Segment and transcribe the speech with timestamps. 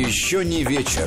[0.00, 1.06] Еще не вечер.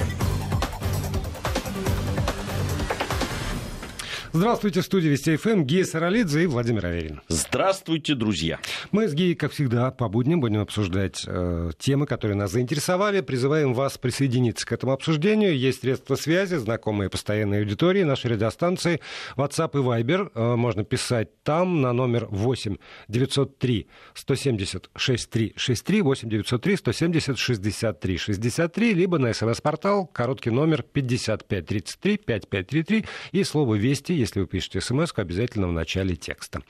[4.36, 7.22] Здравствуйте, в студии Вести ФМ Гия Саралидзе и Владимир Аверин.
[7.28, 8.58] Здравствуйте, друзья.
[8.92, 13.22] Мы с Гией, как всегда, по будням будем обсуждать э, темы, которые нас заинтересовали.
[13.22, 15.56] Призываем вас присоединиться к этому обсуждению.
[15.56, 19.02] Есть средства связи, знакомые постоянной аудитории, нашей радиостанции,
[19.38, 20.32] WhatsApp и Viber.
[20.34, 22.78] Э, можно писать там на номер 8
[23.10, 33.06] 903 170 6363, 8 903 170 63 63, либо на смс-портал, короткий номер 5533 5533
[33.32, 36.62] и слово «Вести», если вы пишете смс обязательно в начале текста.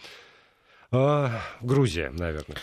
[0.96, 2.56] А, Грузия, наверное.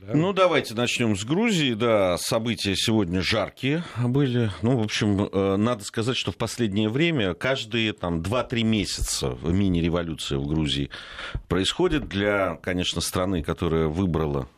[0.00, 0.14] Да?
[0.14, 1.74] Ну, давайте начнем с Грузии.
[1.74, 4.50] Да, события сегодня жаркие были.
[4.62, 10.38] Ну, в общем, э, надо сказать, что в последнее время каждые там 2-3 месяца мини-революция
[10.38, 10.88] в Грузии
[11.48, 14.48] происходит для, конечно, страны, которая выбрала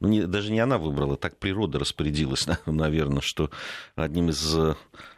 [0.00, 3.50] ну, не, даже не она выбрала, так природа распорядилась, наверное, что
[3.94, 4.54] одним из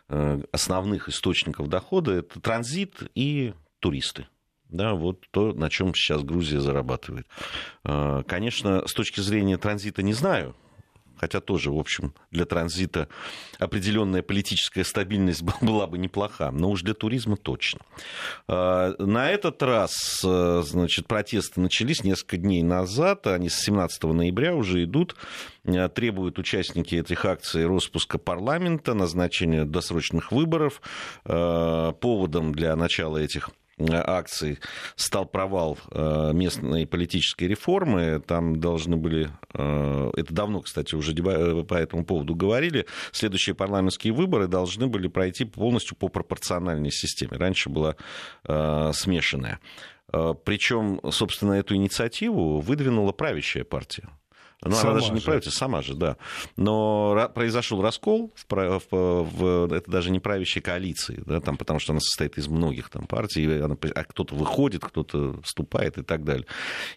[0.08, 4.26] э, основных источников дохода это транзит и туристы.
[4.68, 7.26] Да, вот то, на чем сейчас Грузия зарабатывает.
[7.84, 10.56] А, конечно, с точки зрения транзита не знаю,
[11.16, 13.08] хотя тоже, в общем, для транзита
[13.60, 17.80] определенная политическая стабильность была бы неплоха, но уж для туризма точно.
[18.48, 24.56] А, на этот раз, а, значит, протесты начались несколько дней назад, они с 17 ноября
[24.56, 25.14] уже идут,
[25.94, 30.80] требуют участники этих акций распуска парламента, назначения досрочных выборов.
[31.24, 34.58] Поводом для начала этих акций
[34.96, 38.20] стал провал э, местной политической реформы.
[38.26, 44.12] Там должны были, э, это давно, кстати, уже э, по этому поводу говорили, следующие парламентские
[44.12, 47.36] выборы должны были пройти полностью по пропорциональной системе.
[47.36, 47.96] Раньше была
[48.92, 49.60] смешанная.
[50.10, 54.08] Причем, собственно, эту инициативу выдвинула правящая партия.
[54.62, 56.16] Ну, сама она даже не правительство, сама же, да.
[56.56, 61.92] Но произошел раскол, в, в, в, это даже не правящей коалиции, да, там, потому что
[61.92, 66.46] она состоит из многих там, партий, она, а кто-то выходит, кто-то вступает и так далее.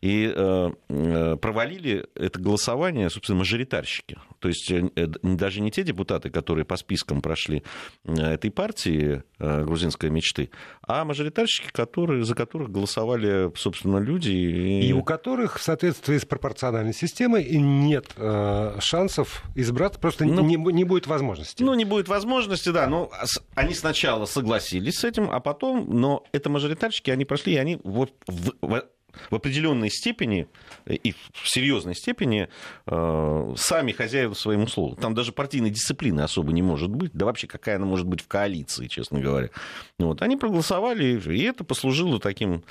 [0.01, 4.17] И э, э провалили это голосование, собственно, мажоритарщики.
[4.39, 7.63] То есть э, даже не те депутаты, которые по спискам прошли
[8.05, 10.49] э, этой партии э, грузинской мечты,
[10.87, 14.29] а мажоритарщики, которые, за которых голосовали, собственно, люди.
[14.29, 20.41] И, и у которых в соответствии с пропорциональной системой нет э, шансов избраться, просто ну,
[20.41, 21.63] не, не будет возможности.
[21.63, 22.87] Ну, не будет возможности, да.
[22.87, 23.11] Но
[23.55, 28.13] они сначала согласились с этим, а потом, но это мажоритарщики, они прошли, и они вот
[28.27, 28.83] в, в,
[29.29, 30.47] в определенной степени
[30.85, 32.49] и в серьезной степени
[32.87, 34.95] э, сами хозяева своему слову.
[34.95, 37.11] Там даже партийной дисциплины особо не может быть.
[37.13, 39.49] Да вообще какая она может быть в коалиции, честно говоря.
[39.97, 40.21] Вот.
[40.21, 42.63] Они проголосовали, и это послужило таким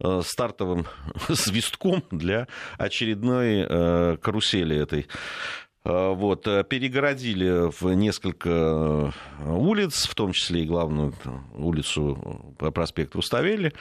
[0.00, 0.86] э, стартовым
[1.34, 10.14] свистком для очередной э, карусели этой Э, вот, э, перегородили в несколько э, улиц, в
[10.14, 11.14] том числе и главную
[11.54, 13.72] улицу по проспекту Уставели,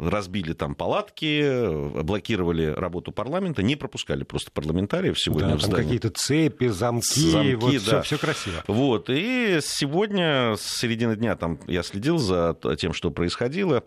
[0.00, 5.84] разбили там палатки, блокировали работу парламента, не пропускали просто парламентариев сегодня да, в здание.
[5.84, 7.78] какие-то цепи, замки, замки вот да.
[7.78, 8.64] все, все красиво.
[8.66, 13.84] Вот, и сегодня, с середины дня, там я следил за тем, что происходило,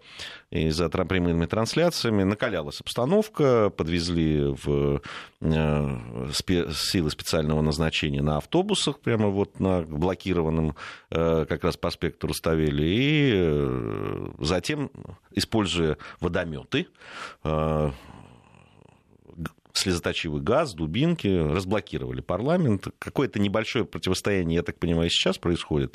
[0.49, 5.01] и за прямыми трансляциями, накалялась обстановка, подвезли в
[5.41, 10.75] силы специального назначения на автобусах, прямо вот на блокированном
[11.09, 14.89] э, как раз проспекту Руставели, и э, затем,
[15.31, 16.87] используя водометы,
[17.43, 17.91] э,
[19.73, 22.87] слезоточивый газ, дубинки, разблокировали парламент.
[22.99, 25.93] Какое-то небольшое противостояние, я так понимаю, сейчас происходит,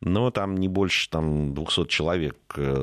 [0.00, 2.36] но там не больше там, 200 человек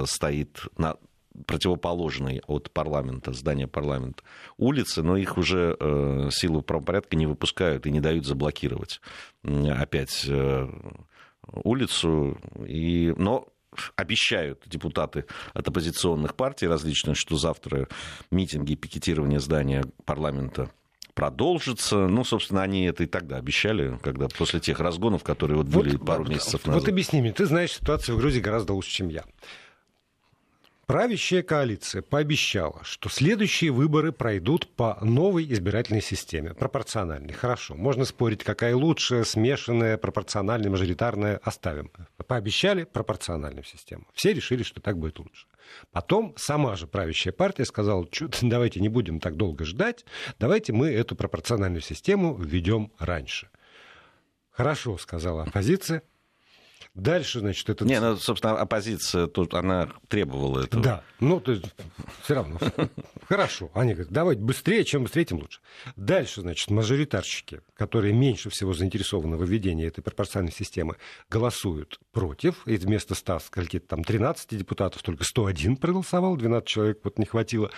[0.05, 0.95] стоит на
[1.45, 4.23] противоположной от парламента, здания парламента
[4.57, 9.01] улицы, но их уже э, силы правопорядка не выпускают и не дают заблокировать
[9.43, 10.69] опять э,
[11.63, 12.37] улицу.
[12.67, 13.47] И, но
[13.95, 17.87] обещают депутаты от оппозиционных партий различных, что завтра
[18.31, 20.71] митинги и пикетирование здания парламента
[21.13, 22.07] продолжится.
[22.07, 26.05] Ну, собственно, они это и тогда обещали, когда после тех разгонов, которые вот были вот,
[26.05, 26.81] пару месяцев назад.
[26.81, 29.23] Вот объясни мне, ты знаешь ситуацию в Грузии гораздо лучше, чем я.
[30.89, 37.31] Правящая коалиция пообещала, что следующие выборы пройдут по новой избирательной системе, пропорциональной.
[37.31, 41.91] Хорошо, можно спорить, какая лучше, смешанная, пропорциональная, мажоритарная, оставим.
[42.25, 44.07] Пообещали пропорциональную систему.
[44.15, 45.45] Все решили, что так будет лучше.
[45.91, 48.07] Потом сама же правящая партия сказала,
[48.41, 50.05] давайте не будем так долго ждать,
[50.39, 53.49] давайте мы эту пропорциональную систему введем раньше.
[54.49, 56.01] Хорошо, сказала оппозиция,
[56.95, 57.85] Дальше, значит, это...
[57.85, 60.83] Не, ну, собственно, оппозиция, тут она требовала этого.
[60.83, 61.65] Да, ну, то есть,
[62.23, 62.57] все равно.
[63.27, 63.69] Хорошо.
[63.73, 65.59] Они говорят, давайте быстрее, чем быстрее, тем лучше.
[65.95, 70.95] Дальше, значит, мажоритарщики, которые меньше всего заинтересованы в введении этой пропорциональной системы,
[71.29, 72.67] голосуют против.
[72.67, 77.69] И вместо 100, скольки там, 13 депутатов, только 101 проголосовал, 12 человек вот не хватило.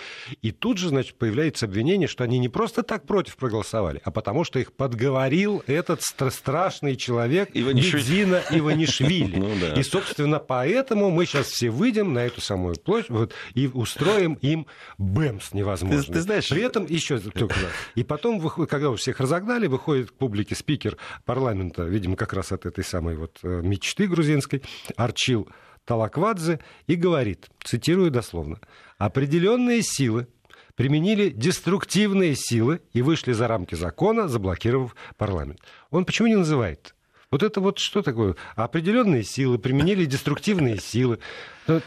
[0.42, 4.46] И тут же, значит, появляется обвинение, что они не просто так против проголосовали, а потому
[4.46, 8.02] что их подговорил этот страшный человек Иванишвили.
[8.02, 9.00] Бедзина Иванишвили.
[9.42, 9.74] Ну, да.
[9.74, 14.68] И, собственно, поэтому мы сейчас все выйдем на эту самую площадь вот, и устроим им
[14.98, 16.03] бэмс невозможно.
[16.03, 16.50] Ты, ты знаешь...
[16.50, 17.56] При этом еще только
[17.95, 22.65] И потом, когда вы всех разогнали, выходит к публике спикер парламента, видимо, как раз от
[22.65, 24.62] этой самой вот э, мечты грузинской,
[24.95, 25.50] Арчил
[25.86, 28.59] Талаквадзе, и говорит, цитирую дословно,
[28.98, 30.27] «Определенные силы
[30.75, 35.59] применили деструктивные силы и вышли за рамки закона, заблокировав парламент».
[35.89, 36.95] Он почему не называет
[37.31, 38.36] вот это вот что такое?
[38.56, 41.19] Определенные силы, применили деструктивные силы.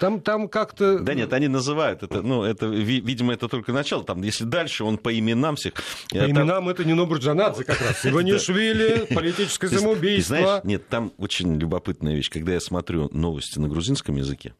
[0.00, 1.00] Там, там как-то...
[1.00, 4.04] Да нет, они называют это, ну, это, видимо, это только начало.
[4.04, 5.74] Там, если дальше, он по именам всех...
[6.10, 6.30] По там...
[6.30, 8.06] именам это не Нобурджанадзе как раз.
[8.06, 10.36] Иванишвили, политическое самоубийство.
[10.36, 12.30] Знаешь, нет, там очень любопытная вещь.
[12.30, 14.54] Когда я смотрю новости на грузинском языке,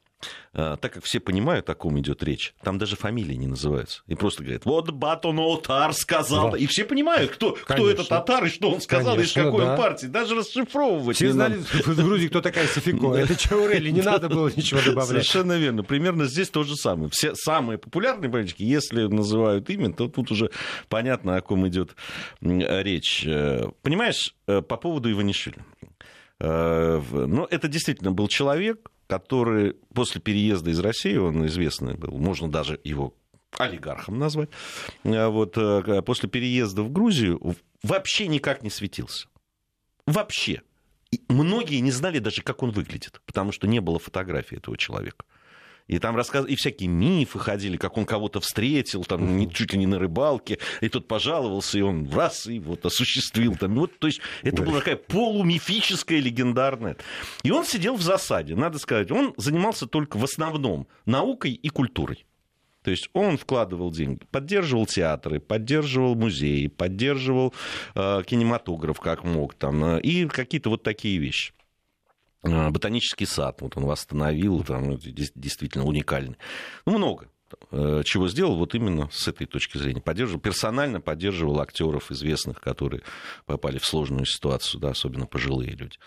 [0.53, 4.03] так как все понимают, о ком идет речь, там даже фамилии не называются.
[4.07, 6.53] И просто говорят, вот Батон Отар сказал.
[6.53, 6.59] Да.
[6.59, 9.73] И все понимают, кто, кто этот татар и что он сказал, Конечно, из какой да.
[9.73, 10.07] он партии.
[10.07, 13.15] Даже расшифровывать Все знали в Грузии, кто такая Софико.
[13.15, 15.27] Это Чаурели, не надо было ничего добавлять.
[15.27, 15.83] Совершенно верно.
[15.83, 17.11] Примерно здесь то же самое.
[17.11, 20.51] Все самые популярные политики, если называют имя, то тут уже
[20.89, 21.97] понятно, о ком идет
[22.41, 23.25] речь.
[23.27, 25.59] Э, понимаешь, э, по поводу Иванишвили.
[26.41, 32.51] Э, ну, это действительно был человек, который после переезда из России, он известный был, можно
[32.51, 33.15] даже его
[33.59, 34.51] олигархом назвать,
[35.05, 39.29] а вот, э, после переезда в Грузию вообще никак не светился.
[40.07, 40.63] Вообще.
[41.11, 45.25] И многие не знали даже, как он выглядит, потому что не было фотографии этого человека.
[45.87, 46.47] И там рассказ...
[46.49, 50.59] и всякие мифы ходили, как он кого-то встретил, там, не, чуть ли не на рыбалке,
[50.81, 53.57] и тот пожаловался, и он раз, и вот осуществил.
[53.57, 56.97] Там, вот, то есть это была такая полумифическая, легендарная.
[57.43, 59.11] И он сидел в засаде, надо сказать.
[59.11, 62.25] Он занимался только в основном наукой и культурой.
[62.83, 67.55] То есть он вкладывал деньги, поддерживал театры, поддерживал музеи, поддерживал
[67.95, 71.55] э, кинематограф как мог, там, э, и какие-то вот такие вещи.
[72.45, 76.37] А, ботанический сад, вот он восстановил, там, ну, действительно уникальный.
[76.85, 77.29] Ну, много
[77.71, 80.01] э, чего сделал вот именно с этой точки зрения.
[80.01, 83.03] Поддерживал, персонально поддерживал актеров известных, которые
[83.47, 85.99] попали в сложную ситуацию, да, особенно пожилые люди.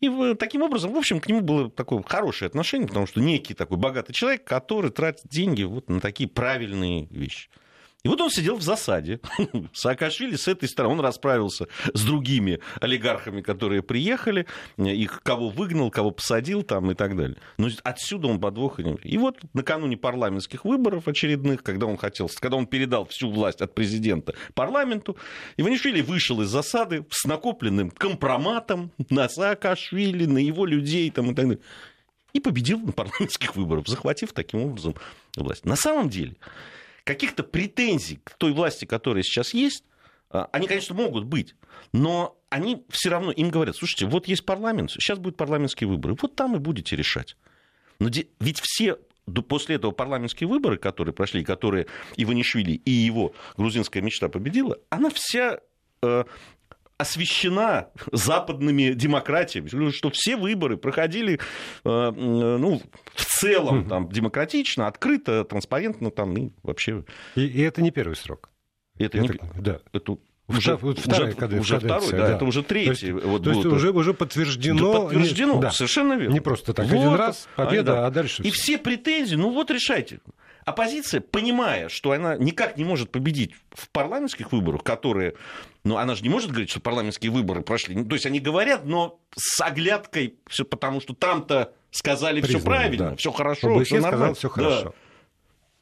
[0.00, 3.78] И таким образом, в общем, к нему было такое хорошее отношение, потому что некий такой
[3.78, 7.48] богатый человек, который тратит деньги вот на такие правильные вещи.
[8.06, 9.18] И вот он сидел в засаде.
[9.72, 16.12] Саакашвили с этой стороны, он расправился с другими олигархами, которые приехали, их кого выгнал, кого
[16.12, 17.36] посадил там и так далее.
[17.58, 18.78] Но отсюда он подвох.
[18.78, 23.74] И вот накануне парламентских выборов очередных, когда он хотел, когда он передал всю власть от
[23.74, 25.16] президента парламенту,
[25.56, 31.44] Иванишвили вышел из засады с накопленным компроматом на Саакашвили, на его людей там, и так
[31.46, 31.62] далее.
[32.34, 34.94] И победил на парламентских выборах, захватив таким образом
[35.34, 35.64] власть.
[35.64, 36.36] На самом деле,
[37.06, 39.84] каких-то претензий к той власти, которая сейчас есть,
[40.28, 41.54] а, они, конечно, могут быть,
[41.92, 46.34] но они все равно им говорят, слушайте, вот есть парламент, сейчас будут парламентские выборы, вот
[46.34, 47.36] там и будете решать.
[48.00, 48.10] Но
[48.40, 48.98] ведь все
[49.48, 51.86] после этого парламентские выборы, которые прошли, которые
[52.16, 55.60] Иванишвили и его грузинская мечта победила, она вся
[56.02, 56.24] э,
[56.98, 61.38] освещена западными демократиями, что все выборы проходили э,
[61.84, 62.80] ну,
[63.14, 67.04] в целом там, демократично, открыто, транспарентно там, и вообще...
[67.34, 68.50] И, и это не первый срок.
[68.98, 69.40] Это, это не...
[69.60, 69.80] Да.
[69.92, 70.16] Это
[70.48, 73.08] уже, вот вторая, уже, уже второй, да, да, это уже третий.
[73.08, 74.92] То есть, вот то есть уже, уже подтверждено.
[74.92, 75.70] Да, подтверждено, да.
[75.72, 76.32] совершенно верно.
[76.32, 78.06] Не просто так, вот, один раз, победа, а, да.
[78.06, 78.42] а дальше...
[78.42, 80.20] И все претензии, ну вот решайте
[80.66, 85.34] оппозиция, понимая, что она никак не может победить в парламентских выборах, которые...
[85.84, 87.94] Ну, она же не может говорить, что парламентские выборы прошли.
[87.94, 93.10] Ну, то есть они говорят, но с оглядкой, все потому что там-то сказали все правильно,
[93.10, 93.16] да.
[93.16, 94.34] все хорошо, все нормально.
[94.34, 94.94] Сказал, все хорошо.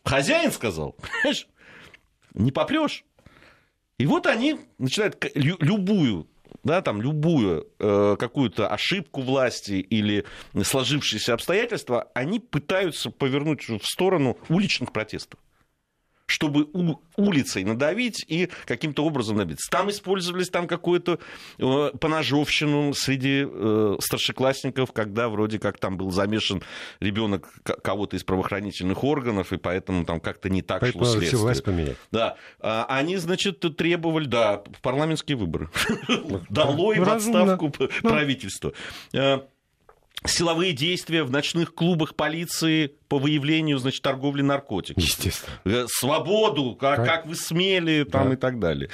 [0.04, 0.10] Да.
[0.10, 1.48] Хозяин сказал, понимаешь,
[2.34, 3.04] не попрешь.
[3.98, 6.28] И вот они начинают любую
[6.64, 10.24] да, там любую э, какую-то ошибку власти или
[10.62, 15.38] сложившиеся обстоятельства, они пытаются повернуть в сторону уличных протестов
[16.26, 16.68] чтобы
[17.16, 19.70] улицей надавить и каким-то образом добиться.
[19.70, 21.18] Там использовались там какую-то
[21.58, 26.62] э, поножовщину среди э, старшеклассников, когда вроде как там был замешан
[27.00, 31.42] ребенок кого-то из правоохранительных органов, и поэтому там как-то не так поэтому шло следствие.
[31.42, 31.96] власть поменять.
[32.10, 32.36] Да.
[32.60, 35.68] А, они, значит, требовали, да, парламентские выборы.
[36.48, 37.70] Долой в отставку
[38.02, 38.72] правительства.
[40.26, 45.04] Силовые действия в ночных клубах полиции по выявлению, значит, торговли наркотиками.
[45.04, 45.54] Естественно.
[45.64, 47.06] Э, Свободу, как, Как?
[47.06, 48.34] как вы смели, там Да.
[48.34, 48.88] и так далее.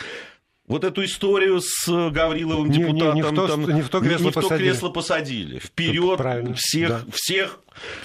[0.70, 4.00] Вот эту историю с Гавриловым Не- не- депутатом не в то, там, не в то
[4.00, 4.68] кресло не в то посадили.
[4.70, 5.58] кресло посадили.
[5.58, 7.00] Вперед Правильно, всех, да.
[7.12, 7.58] всех,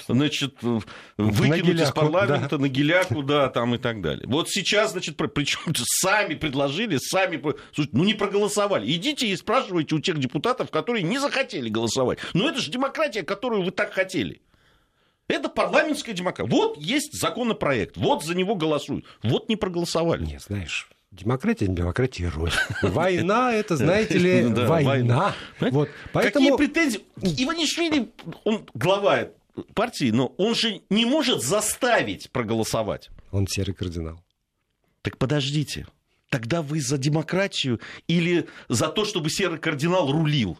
[0.07, 0.55] значит,
[1.17, 4.25] выкинуть из парламента на геляку, да, там и так далее.
[4.27, 7.39] Вот сейчас, значит, причем сами предложили, сами,
[7.71, 8.91] слушайте, ну не проголосовали.
[8.91, 12.17] Идите и спрашивайте у тех депутатов, которые не захотели голосовать.
[12.33, 14.41] Ну это же демократия, которую вы так хотели.
[15.27, 16.49] Это парламентская демократия.
[16.49, 19.05] Вот есть законопроект, вот за него голосуют.
[19.21, 20.23] Вот не проголосовали.
[20.25, 22.51] Не, знаешь, демократия, демократия роль.
[22.81, 24.89] Война, это, знаете ли, Да, война.
[24.89, 25.35] война.
[25.71, 26.57] Вот, Какие поэтому...
[26.57, 27.01] претензии?
[27.21, 28.09] Иванишвили,
[28.43, 29.29] он глава
[29.73, 33.09] партии, но он же не может заставить проголосовать.
[33.31, 34.21] Он серый кардинал.
[35.01, 35.87] Так подождите,
[36.29, 40.57] тогда вы за демократию или за то, чтобы серый кардинал рулил?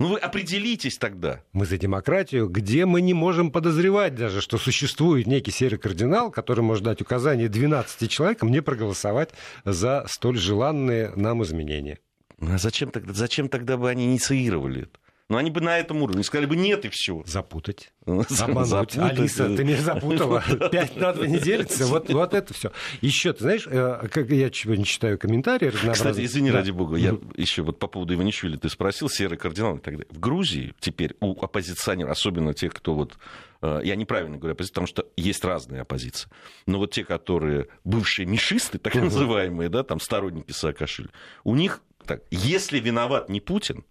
[0.00, 1.42] Ну вы определитесь тогда.
[1.52, 6.60] Мы за демократию, где мы не можем подозревать даже, что существует некий серый кардинал, который
[6.60, 9.30] может дать указание 12 человекам не проголосовать
[9.64, 11.98] за столь желанные нам изменения.
[12.40, 14.98] А зачем тогда, зачем тогда бы они инициировали это?
[15.30, 17.22] Ну, они бы на этом уровне сказали бы нет и все.
[17.26, 17.92] Запутать.
[18.06, 18.96] Обмануть.
[18.96, 20.42] Алиса, ты меня запутала.
[20.72, 21.84] Пять на два не делится.
[21.86, 22.72] Вот, вот это все.
[23.02, 25.70] Еще, ты знаешь, э, как я чего не читаю комментарии.
[25.70, 26.58] Кстати, извини, Да.
[26.58, 30.08] ради бога, я еще вот по поводу Иванишвили ты спросил, серый кардинал и так далее.
[30.10, 33.18] В Грузии теперь у оппозиционеров, особенно тех, кто вот,
[33.60, 36.30] э, я неправильно говорю оппозиция, потому что есть разные оппозиции,
[36.64, 41.10] но вот те, которые бывшие мишисты, так называемые, да, там сторонники Саакашвили,
[41.44, 43.84] у них так, если виноват не Путин,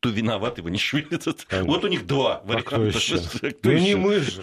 [0.00, 1.04] то виноват Иванишвили.
[1.48, 1.64] Конечно.
[1.64, 2.80] Вот у них два А варианта.
[2.80, 3.18] еще?
[3.52, 4.42] Кто Ну, не мы же.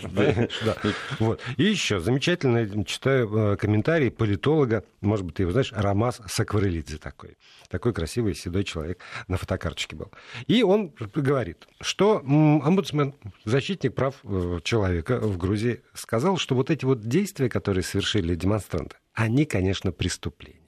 [1.57, 7.37] И еще замечательно читаю э, комментарий политолога, может быть, ты его знаешь, Рамас Сакварелидзе такой.
[7.69, 10.11] Такой красивый седой человек на фотокарточке был.
[10.45, 16.85] И он говорит, что омбудсмен, защитник прав э, человека в Грузии, сказал, что вот эти
[16.85, 20.61] вот действия, которые совершили демонстранты, они, конечно, преступления.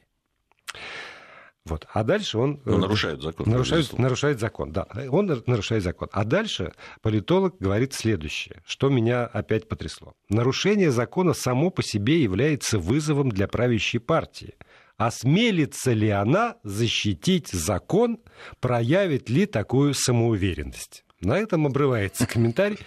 [1.69, 1.85] Вот.
[1.93, 2.61] А дальше он...
[2.65, 3.47] Ну, э, нарушают закон.
[3.47, 4.03] Нарушает, безусловно.
[4.03, 4.87] нарушает закон, да.
[5.11, 6.09] Он нар- нарушает закон.
[6.11, 10.13] А дальше политолог говорит следующее, что меня опять потрясло.
[10.29, 14.55] Нарушение закона само по себе является вызовом для правящей партии.
[14.97, 18.19] Осмелится ли она защитить закон,
[18.59, 21.05] проявит ли такую самоуверенность?
[21.21, 22.79] На этом обрывается комментарий.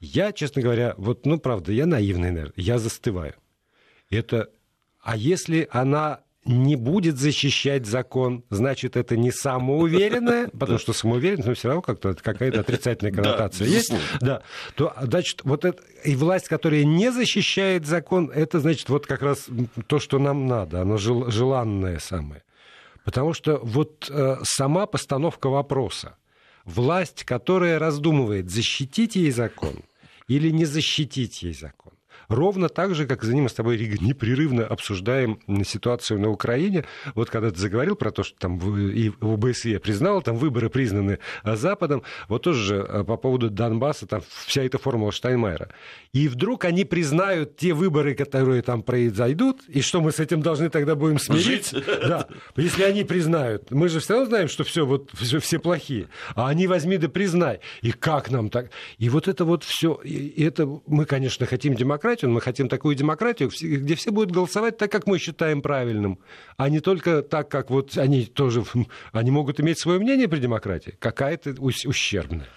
[0.00, 3.34] Я, честно говоря, вот, ну, правда, я наивный, наверное, я застываю.
[4.10, 4.50] Это,
[5.00, 11.54] а если она не будет защищать закон, значит, это не самоуверенная, потому что самоуверенность, но
[11.54, 13.92] все равно как-то какая-то отрицательная коннотация есть.
[14.20, 14.42] Да,
[14.74, 19.46] то, значит, вот это, и власть, которая не защищает закон, это, значит, вот как раз
[19.86, 22.42] то, что нам надо, оно жел- желанное самое.
[23.04, 26.16] Потому что вот э, сама постановка вопроса,
[26.64, 29.84] власть, которая раздумывает, защитить ей закон
[30.26, 31.93] или не защитить ей закон,
[32.28, 36.84] Ровно так же, как за ним мы с тобой, Рига, непрерывно обсуждаем ситуацию на Украине.
[37.14, 41.18] Вот когда ты заговорил про то, что там в- и ОБСЕ признал, там выборы признаны
[41.42, 45.68] а, Западом, вот тоже же а, по поводу Донбасса, там вся эта формула Штайнмайера.
[46.12, 50.70] И вдруг они признают те выборы, которые там произойдут, и что мы с этим должны
[50.70, 51.82] тогда будем смириться?
[52.06, 53.70] Да, если они признают.
[53.70, 56.08] Мы же все равно знаем, что все вот всё- все плохие.
[56.34, 57.60] А они возьми да признай.
[57.82, 58.70] И как нам так?
[58.98, 60.00] И вот это вот все,
[60.36, 61.74] это мы, конечно, хотим
[62.14, 66.18] демократию, мы хотим такую демократию, где все будут голосовать так, как мы считаем правильным,
[66.56, 68.64] а не только так, как вот они тоже,
[69.12, 72.48] они могут иметь свое мнение при демократии, какая-то ущербная.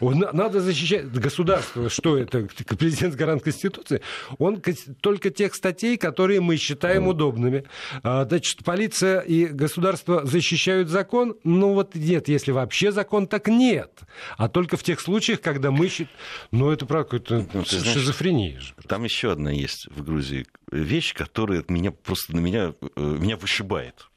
[0.00, 2.48] Надо защищать государство, что это,
[2.78, 4.00] президент гарант Конституции,
[4.38, 4.62] он
[5.00, 7.64] только тех статей, которые мы считаем удобными.
[8.02, 11.36] А, Значит, полиция и государство защищают закон?
[11.44, 13.90] Ну вот нет, если вообще закон, так нет.
[14.36, 16.10] А только в тех случаях, когда мы считаем...
[16.52, 18.74] Ну это правда какая-то Ну, шизофрения же.
[18.86, 24.10] Там еще одна есть в Грузии вещь, которая меня просто на меня, э, меня вышибает.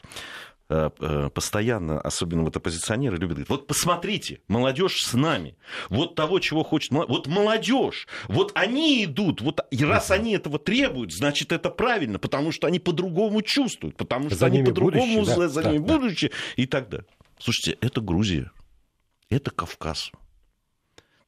[0.70, 5.58] Э, э, Постоянно, особенно вот оппозиционеры любят говорить, вот посмотрите, молодежь с нами,
[5.90, 10.58] вот того, чего хочет, мол- вот молодежь, вот они идут, вот и раз они этого
[10.58, 15.25] требуют, значит это правильно, потому что они по-другому чувствуют, потому что За они по-другому будущее,
[15.25, 15.94] да, за, за да, ними да.
[16.00, 17.08] будущее и так далее.
[17.40, 18.50] Слушайте, это Грузия,
[19.30, 20.12] это Кавказ.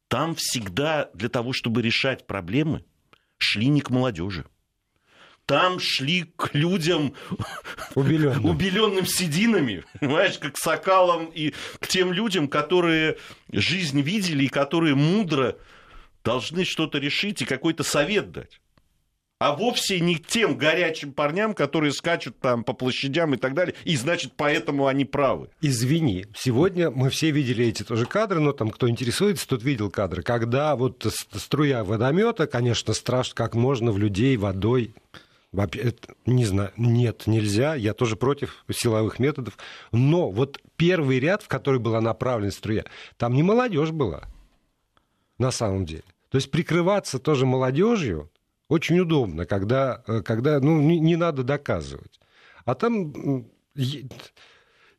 [0.07, 2.85] Там всегда для того, чтобы решать проблемы,
[3.37, 4.45] шли не к молодежи.
[5.45, 7.13] Там шли к людям,
[7.93, 8.45] Убеленным.
[8.45, 13.17] убеленным сединами, понимаешь, как сокалам и к тем людям, которые
[13.51, 15.55] жизнь видели и которые мудро
[16.23, 18.59] должны что-то решить и какой-то совет дать.
[19.39, 23.95] А вовсе не тем горячим парням, которые скачут там по площадям и так далее, и
[23.97, 25.49] значит, поэтому они правы.
[25.61, 30.23] Извини, сегодня мы все видели эти тоже кадры, но там кто интересуется, тот видел кадры,
[30.23, 34.95] когда вот струя водомета, конечно, страшно, как можно в людей водой
[36.25, 39.57] не знаю, нет, нельзя, я тоже против силовых методов,
[39.93, 42.83] но вот первый ряд, в который была направлена струя,
[43.15, 44.23] там не молодежь была,
[45.37, 46.03] на самом деле.
[46.29, 48.29] То есть прикрываться тоже молодежью,
[48.67, 52.19] очень удобно, когда, э, когда ну, не, не надо доказывать.
[52.65, 53.45] А там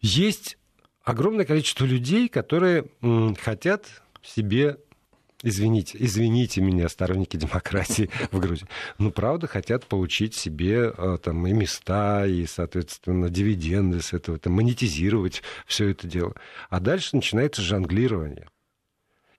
[0.00, 0.58] есть
[1.02, 2.86] огромное количество людей, которые
[3.38, 3.86] хотят
[4.22, 4.76] себе
[5.42, 8.66] извините, извините меня, сторонники демократии в Грузии,
[8.98, 14.54] ну, правда, хотят получить себе э, там и места, и, соответственно, дивиденды с этого, там,
[14.54, 16.34] монетизировать все это дело.
[16.68, 18.48] А дальше начинается жонглирование.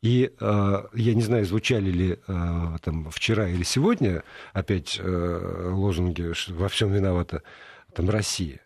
[0.07, 4.23] И э, я не знаю, звучали ли э, там, вчера или сегодня
[4.53, 7.43] опять э, лозунги «во всем виновата
[7.93, 8.61] там, Россия».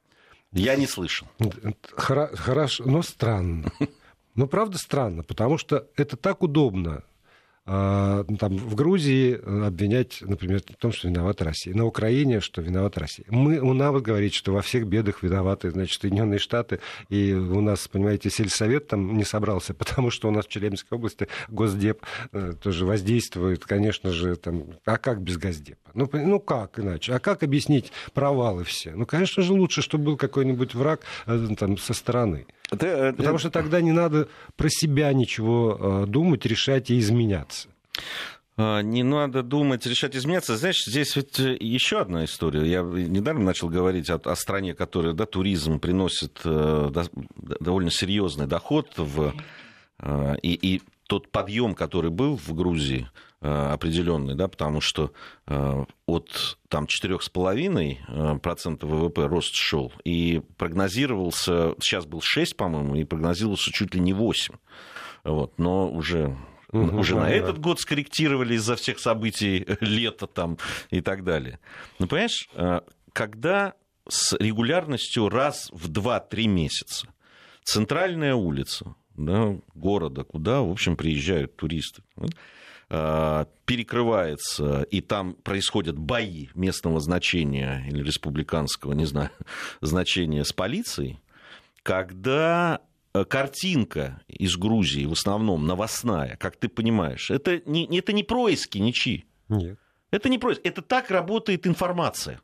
[0.51, 1.27] Я не слышал.
[1.95, 3.71] Хорошо, но странно.
[4.33, 7.03] Ну, правда, странно, потому что это так удобно
[7.65, 11.75] там, в Грузии э, обвинять, например, в том, что виновата Россия.
[11.75, 13.25] На Украине, что виновата Россия.
[13.29, 16.79] Мы, у нас говорит, что во всех бедах виноваты значит, Соединенные Штаты.
[17.09, 21.27] И у нас, понимаете, сельсовет там не собрался, потому что у нас в Челябинской области
[21.49, 22.01] Госдеп
[22.31, 25.91] э, тоже воздействует, конечно же, там, а как без Госдепа?
[25.93, 27.13] Ну, ну как иначе?
[27.13, 28.91] А как объяснить провалы все?
[28.91, 32.47] Ну, конечно же, лучше, чтобы был какой-нибудь враг э, там, со стороны.
[32.71, 37.67] Это, Потому что тогда не надо про себя ничего думать, решать и изменяться.
[38.57, 40.57] А, не надо думать, решать, изменяться.
[40.57, 42.65] Знаешь, здесь ведь э, еще одна история.
[42.65, 47.05] Я недавно начал говорить о, о стране, которая, да, туризм приносит э, да,
[47.37, 49.33] довольно серьезный доход в,
[49.99, 50.81] э, и, и
[51.11, 53.09] тот подъем, который был в Грузии,
[53.41, 55.11] определенный, да, потому что
[56.05, 63.93] от там 4,5% ВВП рост шел, и прогнозировался, сейчас был 6, по-моему, и прогнозировался чуть
[63.93, 64.55] ли не 8.
[65.25, 66.37] Вот, но уже
[66.71, 70.57] Угу, уже на этот год скорректировали из-за всех событий лета там
[70.89, 71.59] и так далее.
[71.99, 72.79] Ну, понимаешь, э,
[73.11, 73.73] когда
[74.07, 77.09] с регулярностью раз в 2-3 месяца
[77.65, 82.03] центральная улица да, города, куда, в общем, приезжают туристы,
[82.89, 89.29] э, перекрывается, и там происходят бои местного значения или республиканского, не знаю,
[89.81, 91.19] значения с полицией,
[91.83, 92.81] когда
[93.13, 98.77] Э, картинка из Грузии, в основном новостная, как ты понимаешь, это не, это не происки
[98.77, 99.25] ничьи.
[99.49, 99.77] Нет.
[100.11, 100.61] Это не происки.
[100.63, 102.39] Это так работает информация.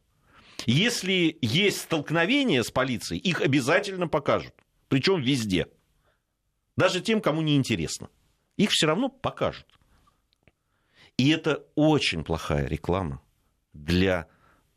[0.65, 4.53] Если есть столкновение с полицией, их обязательно покажут.
[4.89, 5.67] Причем везде.
[6.77, 8.09] Даже тем, кому не интересно.
[8.55, 9.65] Их все равно покажут.
[11.17, 13.21] И это очень плохая реклама
[13.73, 14.27] для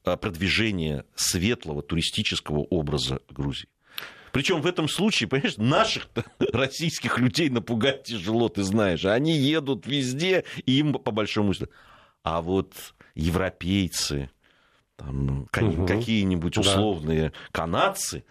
[0.05, 3.69] э, продвижения светлого туристического образа Грузии.
[4.33, 6.09] Причем в этом случае, понимаешь, наших
[6.53, 9.05] российских людей напугать тяжело, ты знаешь.
[9.05, 11.69] Они едут везде, и им по большому счету.
[12.23, 12.75] А вот
[13.15, 14.31] европейцы,
[14.97, 15.87] там, угу.
[15.87, 17.35] какие-нибудь условные да.
[17.53, 18.25] канадцы,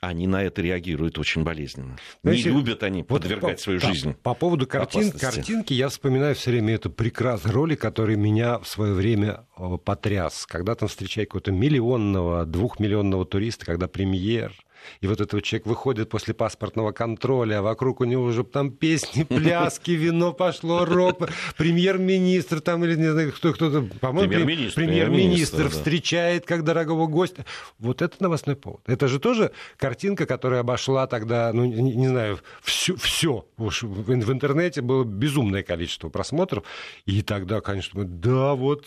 [0.00, 1.96] они на это реагируют очень болезненно.
[2.22, 4.14] Знаете, не любят они вот подвергать по, свою да, жизнь.
[4.22, 8.94] По поводу картин, картинки я вспоминаю все время эту прекрасную ролик, который меня в свое
[8.94, 9.46] время
[9.84, 10.46] потряс.
[10.46, 14.52] Когда там встречает какого-то миллионного, двухмиллионного туриста, когда премьер
[15.00, 19.22] и вот этот человек выходит после паспортного контроля, а вокруг у него уже там песни,
[19.28, 26.46] пляски, вино пошло, рок, премьер-министр там или не знаю, кто, кто-то, по-моему, премьер-министр, премьер-министр встречает
[26.46, 27.44] как дорогого гостя.
[27.78, 28.80] Вот это новостной повод.
[28.86, 33.46] Это же тоже картинка, которая обошла тогда, ну, не, не знаю, все, все.
[33.56, 36.64] Уж в, в интернете было безумное количество просмотров.
[37.06, 38.86] И тогда, конечно, да, вот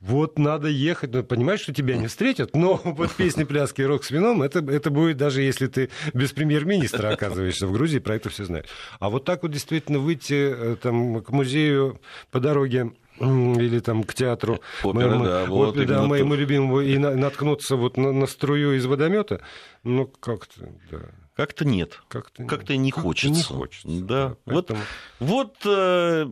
[0.00, 4.10] вот надо ехать, ну, понимаешь, что тебя не встретят, но вот песни, пляски рок с
[4.10, 8.44] вином, это, это будет даже если ты без премьер-министра оказываешься в Грузии, про это все
[8.44, 8.66] знают.
[9.00, 14.12] А вот так вот действительно выйти э, там, к музею по дороге или там к
[14.12, 18.26] театру Опера, моему, да, вот, опера, да, моему любимому и на, наткнуться вот на, на
[18.26, 19.40] струю из водомета,
[19.84, 20.98] ну как-то, да.
[21.34, 22.00] Как-то нет.
[22.08, 23.36] Как-то, как-то не как хочется.
[23.36, 23.88] Не хочется.
[23.88, 24.28] Да.
[24.28, 24.80] да поэтому...
[25.20, 26.26] Вот, вот э,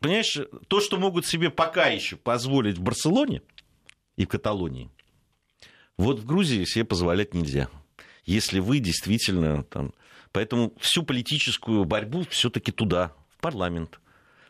[0.00, 0.38] понимаешь,
[0.68, 3.42] то, что могут себе пока еще позволить в Барселоне
[4.16, 4.90] и в Каталонии,
[5.96, 7.68] вот в Грузии себе позволять нельзя.
[8.24, 9.92] Если вы действительно там...
[10.32, 14.00] Поэтому всю политическую борьбу все-таки туда, в парламент.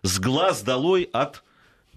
[0.03, 1.43] С глаз долой от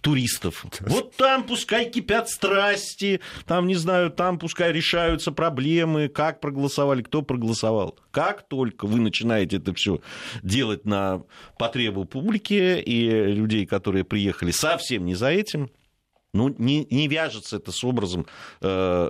[0.03, 0.65] туристов.
[0.81, 7.21] Вот там пускай кипят страсти, там, не знаю, там пускай решаются проблемы, как проголосовали, кто
[7.21, 7.97] проголосовал.
[8.11, 10.01] Как только вы начинаете это все
[10.43, 11.23] делать на
[11.57, 15.71] потребу публики и людей, которые приехали совсем не за этим,
[16.33, 18.25] Ну, не, не вяжется это с образом
[18.61, 19.09] э,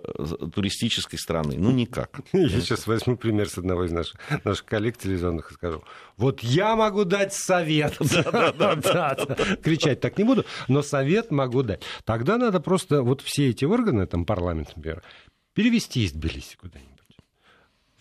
[0.53, 1.55] туристической страны.
[1.57, 2.19] Ну, никак.
[2.33, 5.83] Я сейчас возьму пример с одного из наших, наших коллег телевизионных и скажу.
[6.17, 7.97] Вот я могу дать совет.
[9.63, 11.81] Кричать так не буду, но совет могу дать.
[12.03, 15.01] Тогда надо просто вот все эти органы, там парламент, например,
[15.53, 16.92] перевести из Тбилиси куда-нибудь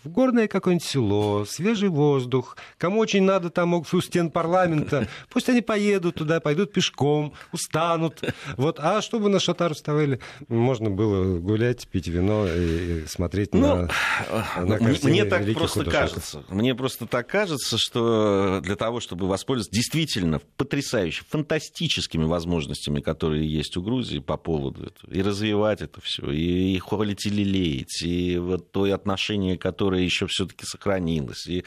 [0.04, 2.56] в горное какое-нибудь село, свежий воздух.
[2.78, 8.22] Кому очень надо там у стен парламента, пусть они поедут туда, пойдут пешком, устанут.
[8.56, 8.78] Вот.
[8.80, 14.78] А чтобы на шатар вставали, можно было гулять, пить вино и смотреть ну, на, на
[15.02, 15.92] Мне так просто художников.
[15.92, 16.44] кажется.
[16.48, 23.76] Мне просто так кажется, что для того, чтобы воспользоваться действительно потрясающими, фантастическими возможностями, которые есть
[23.76, 28.38] у Грузии по поводу этого, и развивать это все, и, и холить и лелеять, и
[28.38, 31.46] вот то отношение, которое которая еще все-таки сохранилась.
[31.46, 31.64] И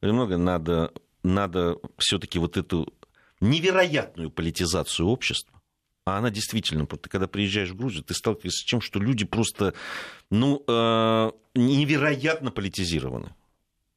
[0.00, 2.92] много надо, надо все-таки вот эту
[3.40, 5.60] невероятную политизацию общества,
[6.06, 9.74] а она действительно, ты когда приезжаешь в Грузию, ты сталкиваешься с тем, что люди просто
[10.30, 13.34] ну, э, невероятно политизированы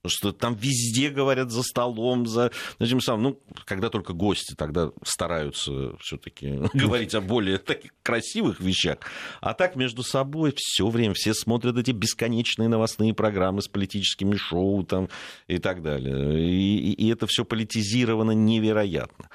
[0.08, 3.24] что там везде говорят за столом, за этим самым.
[3.24, 9.00] Ну, когда только гости, тогда стараются все-таки говорить о более таких красивых вещах.
[9.42, 14.84] А так между собой все время все смотрят эти бесконечные новостные программы с политическими шоу
[14.84, 15.10] там,
[15.48, 16.50] и так далее.
[16.50, 19.30] И, и это все политизировано невероятно.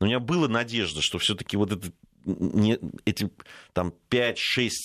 [0.00, 1.92] Но у меня была надежда, что все-таки вот этот
[2.28, 3.30] не, эти
[3.72, 4.36] там 5-6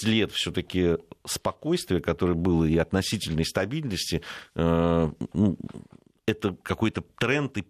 [0.03, 4.21] лет все-таки спокойствия, которое было и относительной стабильности,
[4.55, 5.57] э, ну,
[6.25, 7.65] это какой-то тренд и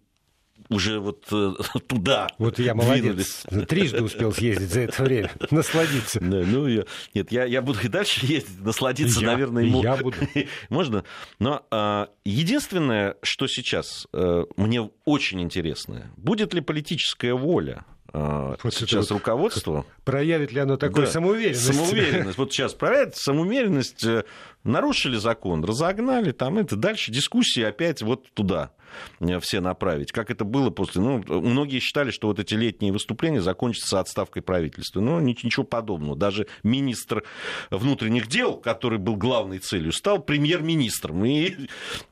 [0.70, 1.52] уже вот э,
[1.86, 2.28] туда.
[2.38, 3.44] Вот я молодец.
[3.48, 3.68] Двинулись.
[3.68, 6.20] Трижды успел съездить за это время, насладиться.
[6.20, 6.84] Да, ну, я,
[7.14, 9.82] нет, я, я буду и дальше ездить, насладиться, я, наверное, ему.
[9.82, 10.16] Я буду.
[10.68, 11.04] Можно.
[11.38, 17.84] Но а, единственное, что сейчас а, мне очень интересно, будет ли политическая воля
[18.16, 19.84] а, вот сейчас вот руководство.
[20.04, 21.66] Проявит ли оно такую да, самоуверенность?
[21.66, 22.38] Самоуверенность.
[22.38, 24.22] Вот сейчас проявит самоуверенность, э,
[24.64, 28.72] нарушили закон, разогнали, там это дальше дискуссии опять вот туда.
[29.20, 30.12] Э, все направить.
[30.12, 31.00] Как это было после...
[31.00, 35.00] Ну, многие считали, что вот эти летние выступления закончатся отставкой правительства.
[35.00, 36.16] Но ничего подобного.
[36.16, 37.24] Даже министр
[37.70, 41.24] внутренних дел, который был главной целью, стал премьер-министром.
[41.24, 41.54] И,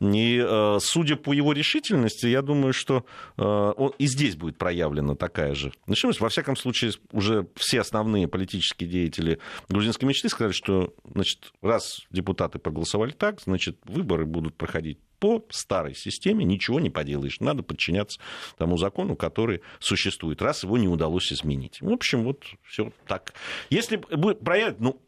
[0.01, 3.05] и э, судя по его решительности, я думаю, что
[3.37, 6.21] э, он, и здесь будет проявлена такая же решимость.
[6.21, 9.39] Во всяком случае, уже все основные политические деятели
[9.69, 12.03] грузинской мечты сказали, что значит, раз
[12.43, 17.39] депутаты проголосовали так, значит, выборы будут проходить по старой системе ничего не поделаешь.
[17.41, 18.19] Надо подчиняться
[18.59, 21.81] тому закону, который существует, раз его не удалось изменить.
[21.81, 23.33] В общем, вот все так.
[23.71, 25.01] Если проявить, ну,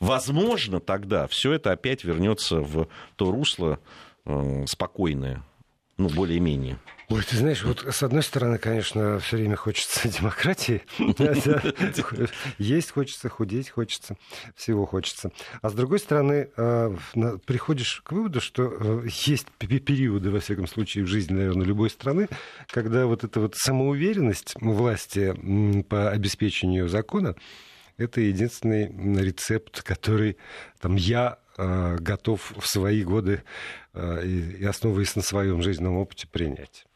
[0.00, 3.80] возможно, тогда все это опять вернется в то русло
[4.26, 5.42] э, спокойное,
[5.98, 6.78] ну, более-менее.
[7.08, 10.82] Ой, ты знаешь, вот с одной стороны, конечно, все время хочется демократии.
[12.58, 14.16] Есть хочется, худеть хочется,
[14.54, 15.32] всего хочется.
[15.62, 16.96] А с другой стороны, э,
[17.46, 22.28] приходишь к выводу, что э, есть периоды, во всяком случае, в жизни, наверное, любой страны,
[22.68, 25.34] когда вот эта вот самоуверенность власти
[25.88, 27.34] по обеспечению закона,
[27.96, 28.86] это единственный
[29.20, 30.36] рецепт, который
[30.78, 33.42] там я э, готов в свои годы
[34.24, 36.86] и основываясь на своем жизненном опыте принять.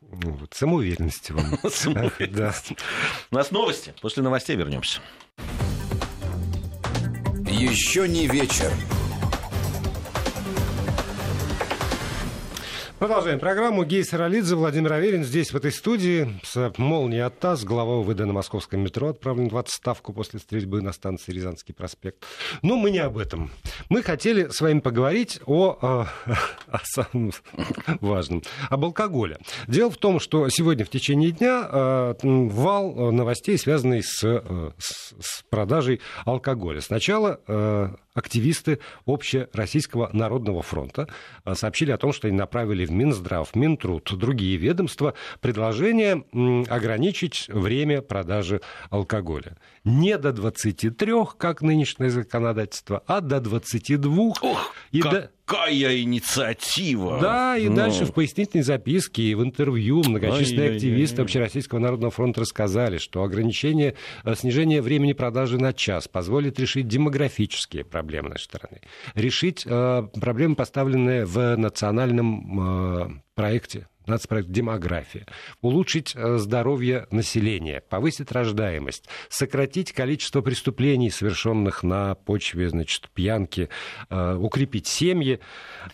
[0.00, 1.58] Ну, вот, самоуверенности вам.
[1.70, 2.76] Самоуверенности.
[3.30, 3.94] У нас новости.
[4.00, 5.00] После новостей вернемся.
[7.48, 8.70] Еще не вечер.
[12.98, 13.84] Продолжаем программу.
[13.84, 16.32] Гей Саралидзе, Владимир Аверин здесь, в этой студии.
[16.42, 20.92] С молнией от ТАСС, глава УВД на московском метро, отправлен в отставку после стрельбы на
[20.92, 22.24] станции Рязанский проспект.
[22.62, 23.50] Но мы не об этом.
[23.90, 26.06] Мы хотели с вами поговорить о, о,
[26.68, 27.32] о самом
[28.00, 29.40] важном, об алкоголе.
[29.68, 35.14] Дело в том, что сегодня в течение дня э, вал новостей, связанный с, э, с,
[35.20, 36.80] с продажей алкоголя.
[36.80, 41.08] Сначала э, активисты Общероссийского народного фронта
[41.44, 46.24] э, сообщили о том, что они направили в Минздрав, Минтруд, другие ведомства предложение
[46.68, 49.56] ограничить время продажи алкоголя.
[49.84, 54.32] Не до 23, как нынешнее законодательство, а до 22.
[54.40, 55.12] Ох, и как...
[55.12, 57.18] до какая инициатива!
[57.20, 57.76] Да, и Но...
[57.76, 60.76] дальше в пояснительной записке и в интервью многочисленные Ай-яй-яй.
[60.76, 66.88] активисты Общероссийского народного фронта рассказали, что ограничение, э, снижение времени продажи на час позволит решить
[66.88, 68.80] демографические проблемы нашей страны,
[69.14, 75.26] решить э, проблемы, поставленные в национальном э, проекте нацпроект демография,
[75.60, 83.68] улучшить э, здоровье населения, повысить рождаемость, сократить количество преступлений, совершенных на почве значит, пьянки,
[84.10, 85.40] э, укрепить семьи,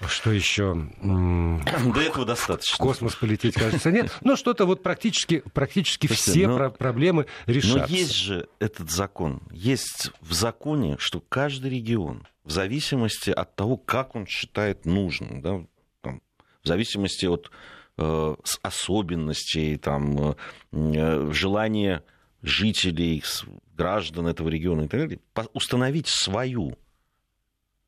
[0.07, 0.75] что еще?
[1.03, 2.77] До этого достаточно.
[2.77, 4.17] В космос полететь, кажется, нет.
[4.23, 7.79] Но что-то вот практически, практически все но, проблемы решатся.
[7.79, 9.43] Но есть же этот закон.
[9.51, 15.65] Есть в законе, что каждый регион в зависимости от того, как он считает нужным, да,
[16.01, 16.23] там,
[16.63, 17.51] в зависимости от
[17.97, 20.37] особенностей, там,
[20.73, 22.03] э, желания
[22.43, 23.23] жителей,
[23.77, 25.21] граждан этого региона и так далее,
[25.53, 26.77] установить свою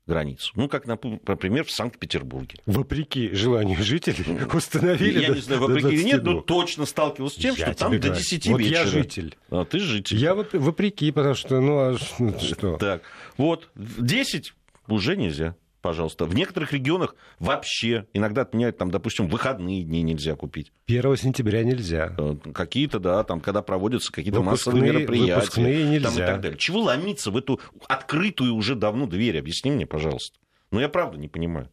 [0.07, 0.51] границу.
[0.55, 2.59] Ну, как, например, в Санкт-Петербурге.
[2.65, 7.41] Вопреки желанию жителей установили Я до, не знаю, вопреки или нет, но точно сталкивался с
[7.41, 8.79] тем, я что там до 10 вот вечера.
[8.79, 9.37] я житель.
[9.49, 10.17] А ты житель.
[10.17, 12.77] Я вопреки, потому что, ну, а что?
[12.77, 13.01] Так,
[13.37, 14.53] вот, 10
[14.87, 16.25] уже нельзя пожалуйста.
[16.25, 20.71] В некоторых регионах вообще иногда отменяют, там, допустим, выходные дни нельзя купить.
[20.87, 22.15] 1 сентября нельзя.
[22.17, 25.35] Э, какие-то, да, там, когда проводятся какие-то массовые мероприятия.
[25.35, 26.09] Выпускные нельзя.
[26.09, 26.57] Там, и так далее.
[26.57, 29.37] Чего ломиться в эту открытую уже давно дверь?
[29.37, 30.39] Объясни мне, пожалуйста.
[30.71, 31.69] Ну, я правда не понимаю.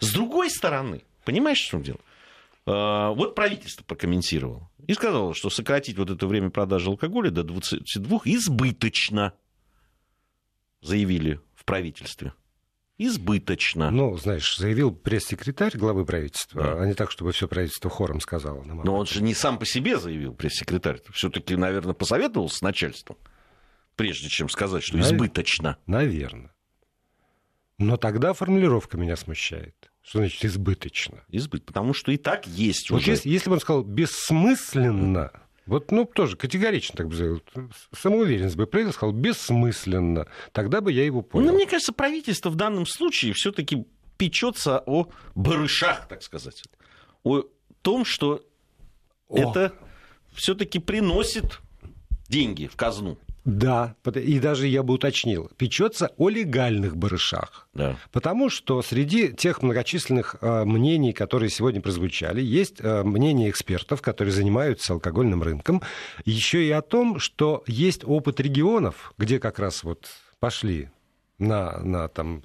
[0.00, 2.00] С другой стороны, понимаешь, в чем дело?
[2.66, 8.20] Э, вот правительство прокомментировало и сказало, что сократить вот это время продажи алкоголя до 22
[8.26, 9.32] избыточно,
[10.82, 12.34] заявили в правительстве
[12.98, 13.90] избыточно.
[13.90, 16.82] Ну, знаешь, заявил пресс-секретарь главы правительства, да.
[16.82, 18.62] а не так, чтобы все правительство хором сказало.
[18.64, 21.00] Но он же не сам по себе заявил, пресс-секретарь.
[21.12, 23.16] Все-таки, наверное, посоветовался с начальством,
[23.96, 25.14] прежде чем сказать, что Навер...
[25.14, 25.78] избыточно.
[25.86, 26.52] Наверное.
[27.78, 29.90] Но тогда формулировка меня смущает.
[30.02, 31.24] Что значит избыточно?
[31.28, 33.10] Избыт, потому что и так есть вот уже.
[33.10, 35.32] Если, если бы он сказал бессмысленно,
[35.66, 37.42] вот, ну, тоже категорично так бы заявил.
[37.92, 40.28] Самоуверенность бы сказал, бессмысленно.
[40.52, 41.46] Тогда бы я его понял.
[41.46, 43.84] Ну, мне кажется, правительство в данном случае все-таки
[44.16, 46.62] печется о барышах, так сказать.
[47.24, 47.42] О
[47.82, 48.42] том, что
[49.28, 49.36] о.
[49.36, 49.74] это
[50.32, 51.60] все-таки приносит
[52.28, 53.18] деньги в казну.
[53.46, 57.68] Да, и даже я бы уточнил, печется о легальных барышах.
[57.74, 57.96] Да.
[58.10, 64.32] Потому что среди тех многочисленных э, мнений, которые сегодня прозвучали, есть э, мнение экспертов, которые
[64.32, 65.80] занимаются алкогольным рынком,
[66.24, 70.08] еще и о том, что есть опыт регионов, где как раз вот
[70.40, 70.90] пошли
[71.38, 72.42] на, на, там,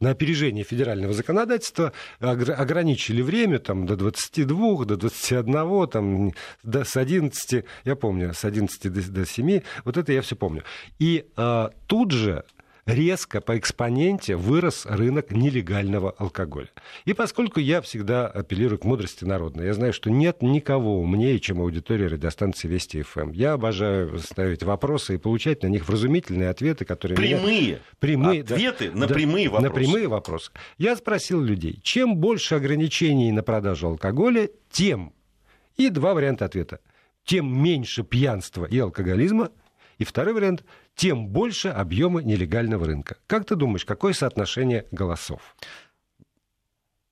[0.00, 7.64] на опережение федерального законодательства, ограничили время там, до 22, до 21, там, до, с 11,
[7.84, 10.64] я помню, с 11 до, до 7, вот это я все помню.
[10.98, 12.44] И а, тут же
[12.86, 16.68] резко по экспоненте вырос рынок нелегального алкоголя.
[17.04, 21.60] И поскольку я всегда апеллирую к мудрости народной, я знаю, что нет никого умнее, чем
[21.60, 23.32] аудитория радиостанции Вести ФМ.
[23.32, 27.16] Я обожаю ставить вопросы и получать на них вразумительные ответы, которые...
[27.16, 27.60] Прямые.
[27.60, 27.78] Меня...
[27.98, 29.68] Прямые ответы да, на да, прямые вопросы.
[29.68, 30.52] На прямые вопросы.
[30.78, 35.12] Я спросил людей, чем больше ограничений на продажу алкоголя, тем...
[35.76, 36.80] И два варианта ответа.
[37.24, 39.50] Тем меньше пьянства и алкоголизма,
[40.00, 43.18] и второй вариант– тем больше объема нелегального рынка.
[43.26, 45.54] Как ты думаешь, какое соотношение голосов?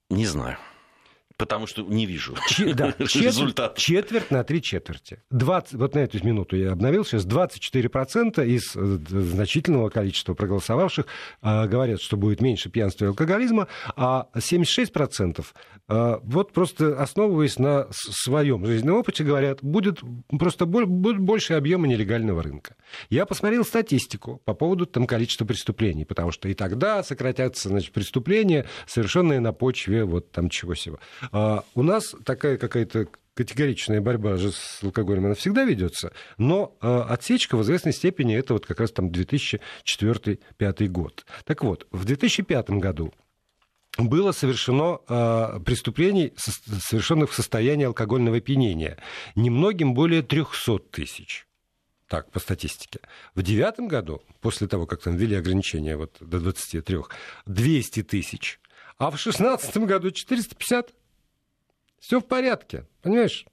[0.08, 0.56] Не знаю
[1.38, 3.78] потому что не вижу Че, да, результат.
[3.78, 5.22] Четверть на три четверти.
[5.30, 11.06] 20, вот на эту минуту я обновил сейчас, 24% из э, значительного количества проголосовавших
[11.40, 15.46] э, говорят, что будет меньше пьянства и алкоголизма, а 76%
[15.88, 20.00] э, вот просто основываясь на своем жизненном опыте, говорят, будет
[20.38, 22.74] просто будет больше объема нелегального рынка.
[23.10, 28.66] Я посмотрел статистику по поводу там количества преступлений, потому что и тогда сократятся значит, преступления,
[28.86, 30.98] совершенные на почве вот там чего-сего.
[31.32, 37.04] А у нас такая какая-то категоричная борьба же с алкоголем, она всегда ведется, но э,
[37.08, 41.24] отсечка в известной степени это вот как раз там 2004-2005 год.
[41.44, 43.14] Так вот, в 2005 году
[43.96, 48.98] было совершено э, преступлений, совершенных в состоянии алкогольного опьянения.
[49.36, 51.46] Немногим более 300 тысяч.
[52.08, 53.00] Так, по статистике.
[53.34, 56.98] В девятом году, после того, как там ввели ограничения вот, до 23,
[57.46, 58.60] 200 тысяч.
[58.96, 60.92] А в шестнадцатом году 450.
[61.98, 63.46] Все в порядке, понимаешь?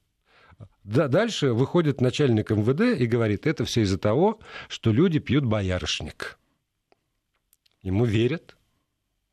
[0.83, 6.37] Да, дальше выходит начальник МВД и говорит, это все из-за того, что люди пьют боярышник.
[7.81, 8.55] Ему верят.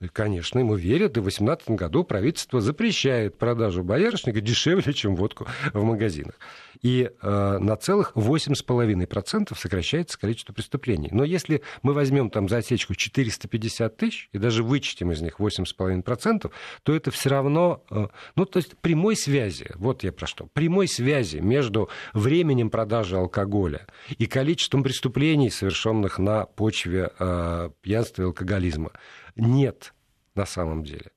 [0.01, 5.47] И, конечно, ему верят, и в 2018 году правительство запрещает продажу боярышника дешевле, чем водку
[5.73, 6.39] в магазинах.
[6.83, 11.09] И э, на целых 8,5% сокращается количество преступлений.
[11.13, 16.51] Но если мы возьмем там за отсечку 450 тысяч и даже вычтем из них 8,5%,
[16.83, 20.89] то это все равно, э, ну, то есть прямой связи, вот я про что, прямой
[20.89, 23.87] связи между временем продажи алкоголя
[24.19, 28.91] и количеством преступлений, совершенных на почве э, пьянства и алкоголизма,
[29.37, 29.95] нет
[30.35, 31.11] на самом деле.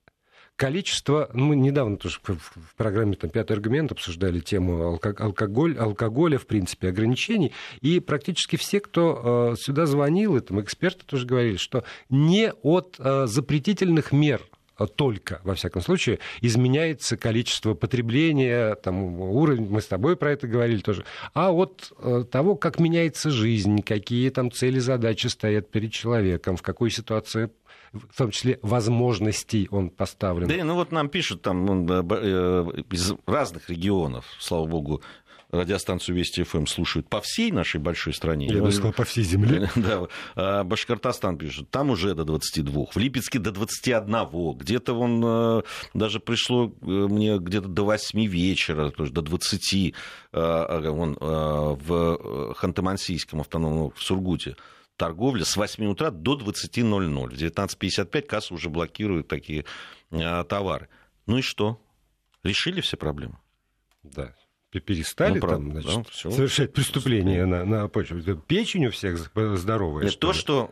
[0.56, 6.46] Количество, ну, мы недавно тоже в программе там, «Пятый аргумент» обсуждали тему алкоголь, алкоголя, в
[6.46, 11.84] принципе, ограничений, и практически все, кто э, сюда звонил, и там эксперты тоже говорили, что
[12.08, 14.42] не от э, запретительных мер
[14.84, 20.80] только, во всяком случае, изменяется количество потребления, там, уровень, мы с тобой про это говорили
[20.80, 26.56] тоже, а от э, того, как меняется жизнь, какие там цели, задачи стоят перед человеком,
[26.56, 27.50] в какой ситуации
[27.92, 30.48] в том числе возможностей он поставлен.
[30.48, 35.02] Да, ну вот нам пишут там э, из разных регионов, слава богу,
[35.50, 38.46] радиостанцию Вести ФМ слушают по всей нашей большой стране.
[38.48, 39.70] Я бы сказал, по всей земле.
[39.76, 40.06] Да.
[40.34, 45.62] А Башкортостан пишет, там уже до 22, в Липецке до 21, где-то вон э,
[45.94, 49.94] даже пришло э, мне где-то до 8 вечера, то есть до 20,
[50.32, 54.56] э, вон, в Ханты-Мансийском автономном, в Сургуте
[54.96, 57.28] торговля с 8 утра до 20.00.
[57.28, 59.64] В 19.55 касса уже блокируют такие
[60.10, 60.88] товары.
[61.26, 61.80] Ну и что?
[62.42, 63.38] Решили все проблемы?
[64.02, 64.34] Да
[64.72, 68.36] перестали ну, там, значит, да, совершать преступления на, на почве.
[68.46, 70.08] Печень у всех здоровая.
[70.08, 70.38] Что то, ли?
[70.38, 70.70] что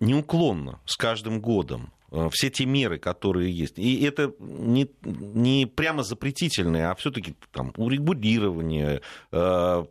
[0.00, 3.78] э, неуклонно с каждым годом э, все те меры, которые есть.
[3.78, 9.84] И это не, не прямо запретительные, а все-таки там урегулирование, э,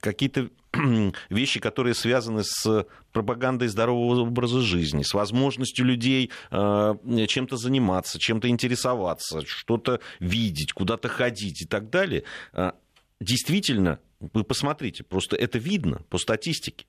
[0.00, 0.50] какие-то
[1.30, 6.94] вещи, которые связаны с пропагандой здорового образа жизни, с возможностью людей э,
[7.28, 12.72] чем-то заниматься, чем-то интересоваться, что-то видеть, куда-то ходить и так далее, э,
[13.20, 16.86] действительно, вы посмотрите, просто это видно по статистике.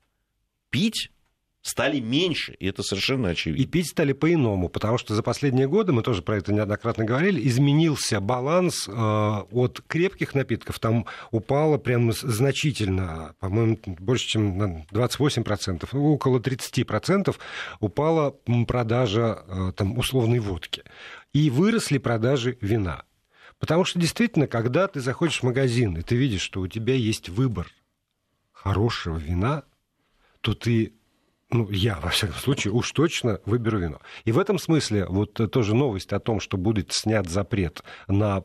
[0.70, 1.10] Пить
[1.62, 3.62] стали меньше, и это совершенно очевидно.
[3.62, 7.46] И пить стали по-иному, потому что за последние годы, мы тоже про это неоднократно говорили,
[7.48, 15.88] изменился баланс э, от крепких напитков, там упало прям значительно, по-моему, больше, чем на 28%,
[15.92, 17.34] ну, около 30%
[17.78, 20.82] упала продажа э, там, условной водки.
[21.32, 23.04] И выросли продажи вина.
[23.60, 27.28] Потому что действительно, когда ты заходишь в магазин, и ты видишь, что у тебя есть
[27.28, 27.68] выбор
[28.50, 29.62] хорошего вина,
[30.40, 30.92] то ты
[31.52, 34.00] ну, я, во всяком случае, уж точно выберу вино.
[34.24, 38.42] И в этом смысле вот тоже новость о том, что будет снят запрет на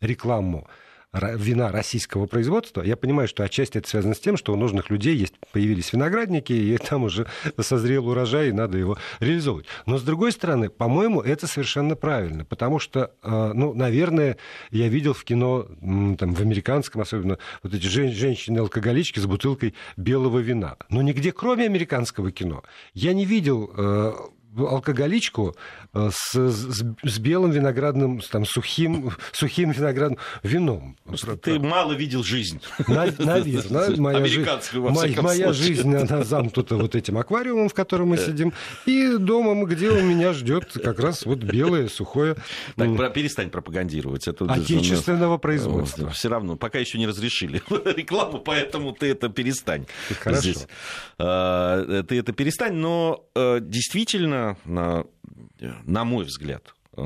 [0.00, 0.68] рекламу
[1.12, 2.82] вина российского производства.
[2.82, 6.52] Я понимаю, что отчасти это связано с тем, что у нужных людей есть, появились виноградники,
[6.52, 7.26] и там уже
[7.60, 9.66] созрел урожай, и надо его реализовывать.
[9.86, 14.36] Но, с другой стороны, по-моему, это совершенно правильно, потому что, э, ну, наверное,
[14.70, 15.66] я видел в кино,
[16.18, 20.76] там, в американском особенно, вот эти женщины-алкоголички с бутылкой белого вина.
[20.88, 22.62] Но нигде, кроме американского кино,
[22.94, 24.12] я не видел э,
[24.56, 25.56] алкоголичку
[25.92, 30.96] э, с, с, с белым виноградным, там, сухим, сухим виноградным вином.
[31.04, 32.60] Просто ты мало видел жизнь.
[32.88, 33.96] На, наверное.
[34.06, 38.52] Моя, Американскую, моя, моя жизнь, она замкнута вот этим аквариумом, в котором мы сидим,
[38.84, 42.36] и домом, где у меня ждет как раз вот белое, сухое...
[42.76, 44.28] Так, про, перестань пропагандировать.
[44.28, 46.10] Это, Отечественного производства.
[46.10, 47.62] Все равно, пока еще не разрешили
[47.96, 49.86] рекламу, поэтому ты это перестань.
[50.20, 50.40] Хорошо.
[50.40, 50.66] Здесь.
[51.18, 55.04] А, ты это перестань, но э, действительно на,
[55.84, 57.02] на мой взгляд, э,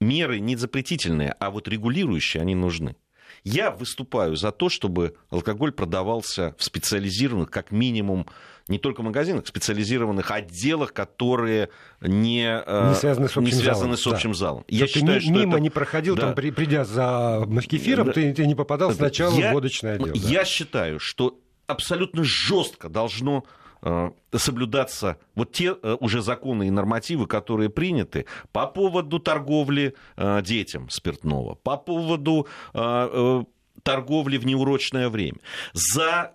[0.00, 2.96] меры не запретительные, а вот регулирующие, они нужны.
[3.44, 8.26] Я выступаю за то, чтобы алкоголь продавался в специализированных, как минимум,
[8.68, 11.70] не только магазинах, специализированных отделах, которые
[12.00, 13.96] не, э, не связаны с общим не связаны залом.
[13.96, 14.38] С общим да.
[14.38, 14.64] залом.
[14.68, 15.60] Я что считаю, ты что мимо это...
[15.60, 16.32] не проходил, да.
[16.32, 18.12] там, придя за кефиром, да.
[18.12, 20.12] ты, ты не попадал сначала я, в водочное отдел.
[20.14, 20.44] Я да.
[20.44, 23.44] считаю, что абсолютно жестко должно
[24.32, 30.88] соблюдаться вот те э, уже законы и нормативы, которые приняты по поводу торговли э, детям
[30.90, 32.46] спиртного, по поводу
[33.82, 35.38] торговли в неурочное время.
[35.72, 36.34] За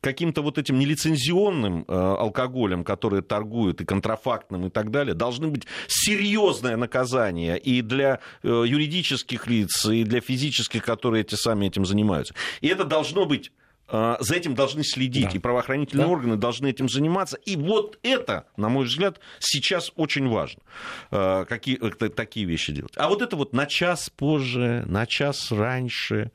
[0.00, 6.76] каким-то вот этим нелицензионным алкоголем, который торгуют и контрафактным и так далее, должны быть серьезное
[6.76, 12.34] наказание и для юридических лиц, и для физических, которые эти сами этим занимаются.
[12.60, 13.52] И это должно быть
[13.90, 15.30] за этим должны следить, да.
[15.30, 16.12] и правоохранительные да.
[16.12, 17.36] органы должны этим заниматься.
[17.38, 20.62] И вот это, на мой взгляд, сейчас очень важно,
[21.10, 21.76] а, какие,
[22.10, 22.92] такие вещи делать.
[22.96, 26.32] А вот это вот на час позже, на час раньше,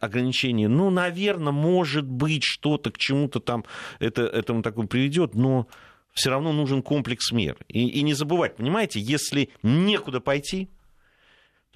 [0.00, 3.64] ограничение, ну, наверное, может быть, что-то к чему-то там
[3.98, 5.68] это, этому такому приведет, но
[6.12, 7.56] все равно нужен комплекс мер.
[7.68, 10.68] И, и не забывать, понимаете, если некуда пойти,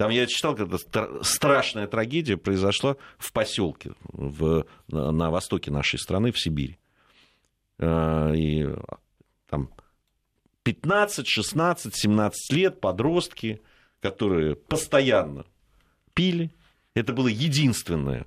[0.01, 0.79] там я читал, когда
[1.21, 6.79] страшная трагедия произошла в поселке в, на, востоке нашей страны, в Сибири.
[7.77, 8.67] А, и
[9.47, 9.69] там
[10.63, 13.61] 15, 16, 17 лет подростки,
[13.99, 15.45] которые постоянно
[16.15, 16.49] пили.
[16.95, 18.25] Это было единственное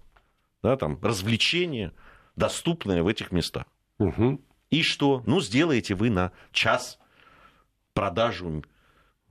[0.63, 1.91] да, там, развлечение,
[2.37, 3.65] доступное в этих местах.
[3.99, 4.41] Угу.
[4.71, 5.25] И что?
[5.27, 7.01] Ну, сделаете вы на час
[7.95, 8.63] продажу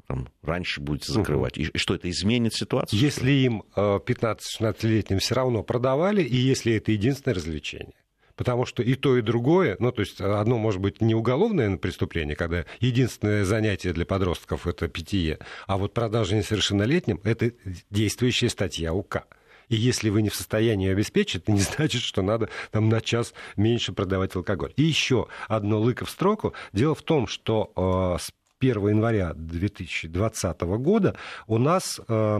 [0.08, 1.58] там, раньше будете закрывать.
[1.58, 3.00] И, что, это изменит ситуацию?
[3.00, 7.94] Если им 15-16-летним все равно продавали, и если это единственное развлечение.
[8.36, 12.36] Потому что и то, и другое, ну, то есть одно может быть не уголовное преступление,
[12.36, 15.38] когда единственное занятие для подростков это питье,
[15.68, 17.52] а вот продажа несовершеннолетним это
[17.92, 19.28] действующая статья УК.
[19.70, 23.34] И если вы не в состоянии обеспечить, это не значит, что надо там, на час
[23.56, 24.74] меньше продавать алкоголь.
[24.78, 26.54] И еще одно лыко в строку.
[26.74, 28.32] Дело в том, что э, с
[28.64, 31.16] 1 января 2020 года
[31.48, 32.40] у нас э,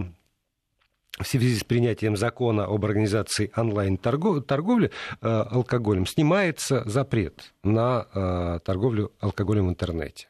[1.20, 9.12] в связи с принятием закона об организации онлайн-торговли э, алкоголем снимается запрет на э, торговлю
[9.20, 10.30] алкоголем в интернете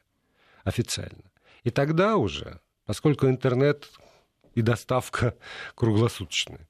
[0.64, 1.32] официально.
[1.64, 3.92] И тогда уже, поскольку интернет
[4.56, 5.36] и доставка
[5.76, 6.68] круглосуточные,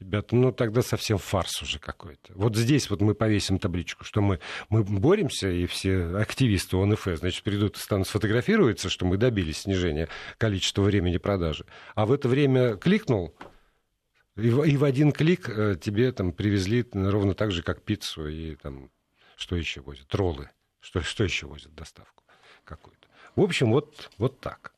[0.00, 2.32] Ребята, ну тогда совсем фарс уже какой-то.
[2.34, 4.40] Вот здесь вот мы повесим табличку, что мы,
[4.70, 10.08] мы боремся, и все активисты ОНФ, значит, придут и станут сфотографироваться, что мы добились снижения
[10.38, 11.66] количества времени продажи.
[11.94, 13.34] А в это время кликнул,
[14.36, 18.26] и в, и в один клик э, тебе там привезли ровно так же, как пиццу
[18.26, 18.90] и там
[19.36, 20.14] что еще возят?
[20.14, 20.50] Роллы.
[20.80, 22.24] Что, что еще возят доставку
[22.64, 23.08] какую-то.
[23.36, 24.72] В общем, вот, вот так.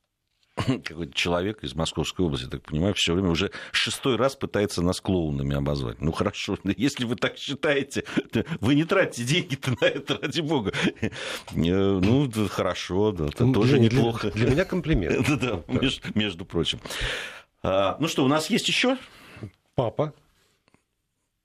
[0.84, 5.56] какой-то человек из Московской области, так понимаю, все время уже шестой раз пытается нас клоунами
[5.56, 6.00] обозвать.
[6.00, 8.04] Ну хорошо, если вы так считаете,
[8.60, 10.72] вы не тратите деньги-то на это, ради бога.
[11.00, 11.10] Э,
[11.52, 14.30] ну, хорошо, да, это тоже для, неплохо.
[14.30, 15.26] Для меня комплимент.
[15.40, 16.80] Да, между, между прочим.
[17.62, 18.98] А, ну что, у нас есть еще?
[19.74, 20.12] Папа.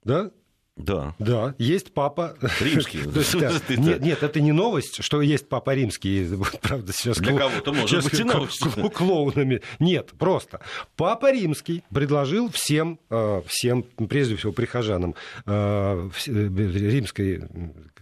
[0.04, 0.30] Да?
[0.78, 1.14] Да.
[1.18, 2.36] Да, есть папа.
[2.60, 3.00] Римский.
[4.00, 6.28] нет, это не новость, что есть папа римский.
[6.62, 7.18] Правда, сейчас...
[7.18, 8.62] Для кого-то может быть и новость.
[8.94, 9.60] Клоунами.
[9.80, 10.60] Нет, просто.
[10.96, 15.14] Папа римский предложил всем, э, всем, прежде всего прихожанам
[15.46, 17.42] э, э, римской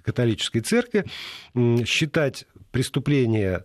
[0.04, 1.06] католической церкви
[1.84, 3.64] считать преступление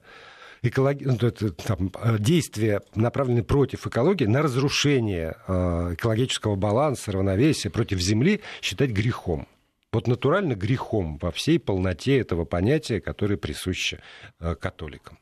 [0.62, 1.04] экологи...
[1.04, 8.42] Ну, там, э, действия, направленные против экологии, на разрушение э, экологического баланса, равновесия против Земли,
[8.62, 9.48] считать грехом.
[9.92, 14.02] Вот натурально грехом во всей полноте этого понятия, которое присуще
[14.40, 15.18] э, католикам.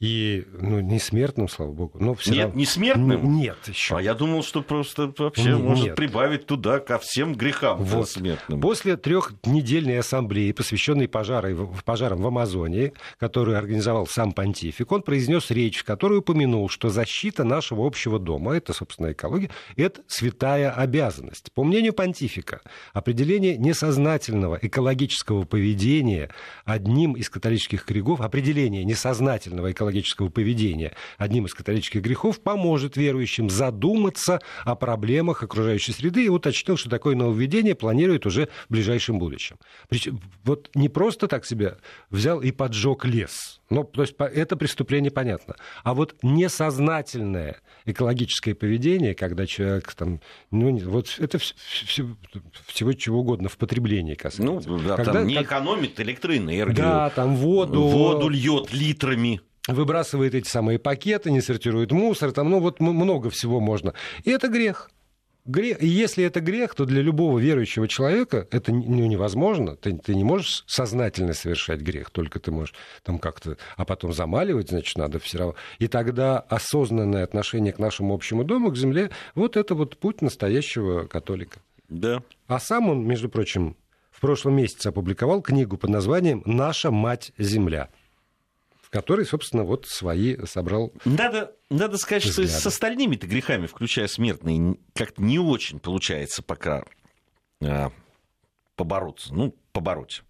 [0.00, 1.98] И, ну, не смертным, слава богу.
[1.98, 2.56] Но все нет, равно...
[2.56, 3.32] не смертным?
[3.32, 3.96] Нет, еще.
[3.96, 5.58] А я думал, что просто вообще нет.
[5.58, 8.08] может прибавить туда ко всем грехам вот.
[8.08, 8.60] смертным.
[8.60, 15.78] После трехнедельной ассамблеи, посвященной пожары, пожарам в Амазонии, которую организовал сам понтифик, он произнес речь,
[15.78, 21.50] в которой упомянул, что защита нашего общего дома, это, собственно, экология, это святая обязанность.
[21.54, 22.60] По мнению понтифика,
[22.92, 26.30] определение несознательного экологического поведения
[26.64, 33.50] одним из католических кригов, определение несознательного экологического экологического поведения одним из католических грехов, поможет верующим
[33.50, 39.56] задуматься о проблемах окружающей среды и уточнил, что такое нововведение планирует уже в ближайшем будущем.
[39.88, 41.78] Причем, вот не просто так себя
[42.10, 43.60] взял и поджег лес.
[43.70, 45.56] Ну, то есть это преступление понятно.
[45.84, 50.20] А вот несознательное экологическое поведение, когда человек там,
[50.50, 52.16] ну, вот это всего,
[52.66, 54.68] всего чего угодно в потреблении касается.
[54.68, 55.46] Ну, да, когда, там не как...
[55.46, 56.76] экономит электроэнергию.
[56.76, 57.82] Да, там воду.
[57.82, 63.60] Воду льет литрами выбрасывает эти самые пакеты, не сортирует мусор, там, ну вот много всего
[63.60, 63.94] можно.
[64.24, 64.90] И это грех.
[65.44, 65.82] Грех.
[65.82, 69.76] И если это грех, то для любого верующего человека это ну, невозможно.
[69.76, 74.68] Ты, ты не можешь сознательно совершать грех, только ты можешь там как-то, а потом замаливать,
[74.68, 75.54] значит, надо все равно.
[75.78, 81.06] И тогда осознанное отношение к нашему общему дому, к земле, вот это вот путь настоящего
[81.06, 81.60] католика.
[81.88, 82.22] Да.
[82.46, 83.74] А сам он, между прочим,
[84.10, 87.88] в прошлом месяце опубликовал книгу под названием «Наша мать-земля»
[88.88, 92.48] в которой, собственно, вот свои собрал Надо, надо сказать, взгляды.
[92.50, 96.84] что с остальными-то грехами, включая смертные, как-то не очень получается пока
[97.62, 97.92] а,
[98.76, 99.34] побороться.
[99.34, 100.22] Ну, побороть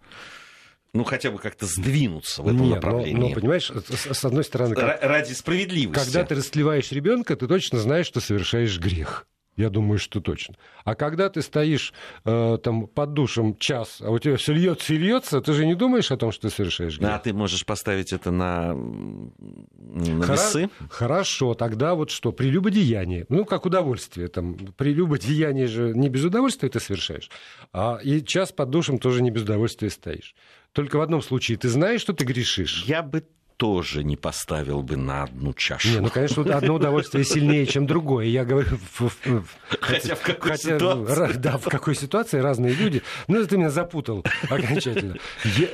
[0.94, 3.20] ну, хотя бы как-то сдвинуться в этом Нет, направлении.
[3.20, 4.74] Но, но, понимаешь, с одной стороны...
[4.74, 6.02] Как, ради справедливости.
[6.02, 9.28] Когда ты растлеваешь ребенка, ты точно знаешь, что совершаешь грех.
[9.58, 10.54] Я думаю, что точно.
[10.84, 11.92] А когда ты стоишь
[12.24, 15.74] э, там под душем час, а у тебя все льется и льется, ты же не
[15.74, 17.10] думаешь о том, что ты совершаешь грех.
[17.10, 20.32] А ты можешь поставить это на, на Хора...
[20.32, 20.70] весы?
[20.88, 23.26] Хорошо, тогда вот что, прелюбодеяние.
[23.28, 24.28] Ну, как удовольствие.
[24.28, 27.28] Там, прелюбодеяние же не без удовольствия ты совершаешь,
[27.72, 30.36] а и час под душем тоже не без удовольствия стоишь.
[30.72, 32.84] Только в одном случае ты знаешь, что ты грешишь.
[32.86, 33.24] Я бы
[33.58, 35.88] тоже не поставил бы на одну чашу.
[35.88, 38.26] Не, ну, конечно, одно удовольствие сильнее, чем другое.
[38.26, 38.78] Я говорю...
[39.80, 41.32] Хотя в какой хотя, ситуации?
[41.38, 43.02] Да, в какой ситуации разные люди.
[43.26, 45.16] Ну, ты меня запутал окончательно.
[45.44, 45.68] Я,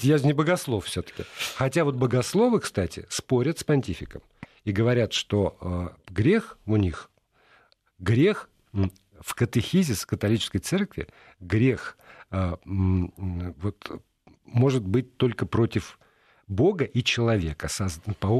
[0.00, 1.24] я же не богослов все таки
[1.56, 4.22] Хотя вот богословы, кстати, спорят с понтификом.
[4.64, 7.10] И говорят, что э, грех у них,
[7.98, 8.48] грех
[9.20, 11.08] в катехизис католической церкви,
[11.40, 11.98] грех
[12.30, 14.02] э, вот,
[14.46, 15.98] может быть только против
[16.48, 17.68] Бога и человека,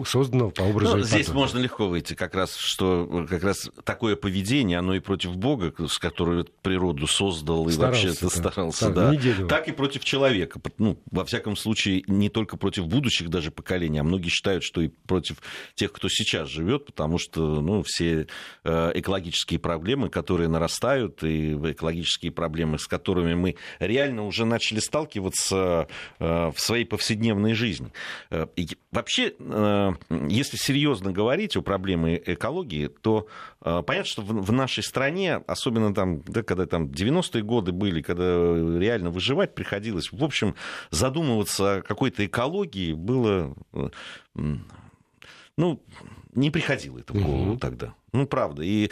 [0.07, 4.17] созданного по образу ну, и Здесь можно легко выйти, как раз, что как раз такое
[4.17, 9.13] поведение, оно и против Бога, с которого природу создал и вообще старался, да,
[9.49, 10.61] так и против человека.
[10.79, 14.89] Ну, во всяком случае, не только против будущих даже поколений, а многие считают, что и
[14.89, 15.43] против
[15.75, 18.27] тех, кто сейчас живет, потому что ну, все
[18.65, 25.89] э, экологические проблемы, которые нарастают, и экологические проблемы, с которыми мы реально уже начали сталкиваться
[26.19, 27.93] э, в своей повседневной жизни.
[28.31, 28.47] Э,
[28.93, 29.93] вообще, э,
[30.29, 33.27] если серьезно говорить о проблеме экологии, то
[33.63, 38.25] э, понятно, что в нашей стране, особенно там, да, когда там 90-е годы были, когда
[38.25, 40.55] реально выживать приходилось, в общем,
[40.91, 43.55] задумываться о какой-то экологии было,
[45.57, 45.83] ну,
[46.35, 47.59] не приходило это в голову угу.
[47.59, 47.95] тогда.
[48.13, 48.63] Ну, правда.
[48.63, 48.91] И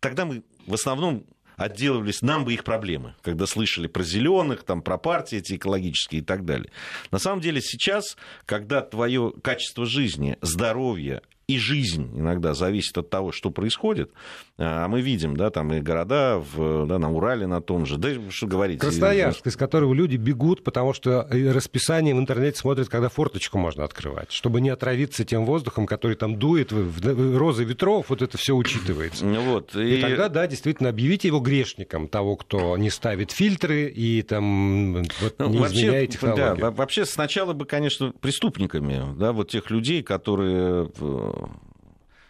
[0.00, 1.24] тогда мы в основном
[1.58, 6.24] отделывались, нам бы их проблемы, когда слышали про зеленых, там, про партии эти экологические и
[6.24, 6.70] так далее.
[7.10, 13.32] На самом деле сейчас, когда твое качество жизни, здоровье и жизнь иногда зависит от того,
[13.32, 14.10] что происходит.
[14.58, 18.10] А мы видим, да, там и города в, да, на Урале на том же, да,
[18.28, 18.80] что говорить.
[18.80, 24.30] Красноярск, из которого люди бегут, потому что расписание в интернете смотрят, когда форточку можно открывать,
[24.30, 29.24] чтобы не отравиться тем воздухом, который там дует, в розы ветров, вот это все учитывается.
[29.24, 29.98] Вот, и...
[29.98, 35.36] и тогда, да, действительно, объявите его грешником, того, кто не ставит фильтры и там вот,
[35.38, 36.56] ну, не вообще, изменяет технологию.
[36.58, 40.90] Да, вообще сначала бы, конечно, преступниками, да, вот тех людей, которые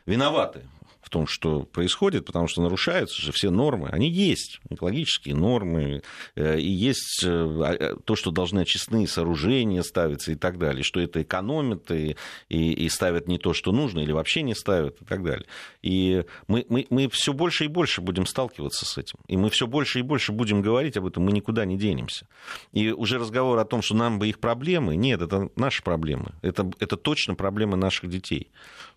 [0.06, 0.62] виноваты
[1.08, 3.88] в том, что происходит, потому что нарушаются же все нормы.
[3.90, 6.02] Они есть, экологические нормы,
[6.34, 10.82] э, и есть э, а, э, то, что должны очистные сооружения ставиться и так далее,
[10.82, 12.16] что это экономит и,
[12.50, 15.46] и, и ставят не то, что нужно, или вообще не ставят и так далее.
[15.82, 19.18] И мы, мы, мы все больше и больше будем сталкиваться с этим.
[19.28, 22.26] И мы все больше и больше будем говорить об этом, мы никуда не денемся.
[22.72, 26.34] И уже разговор о том, что нам бы их проблемы, нет, это наши проблемы.
[26.42, 28.50] Это, это точно проблемы наших детей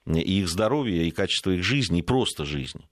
[0.06, 2.88] и их здоровья, и качество их жизни, и просто жизни.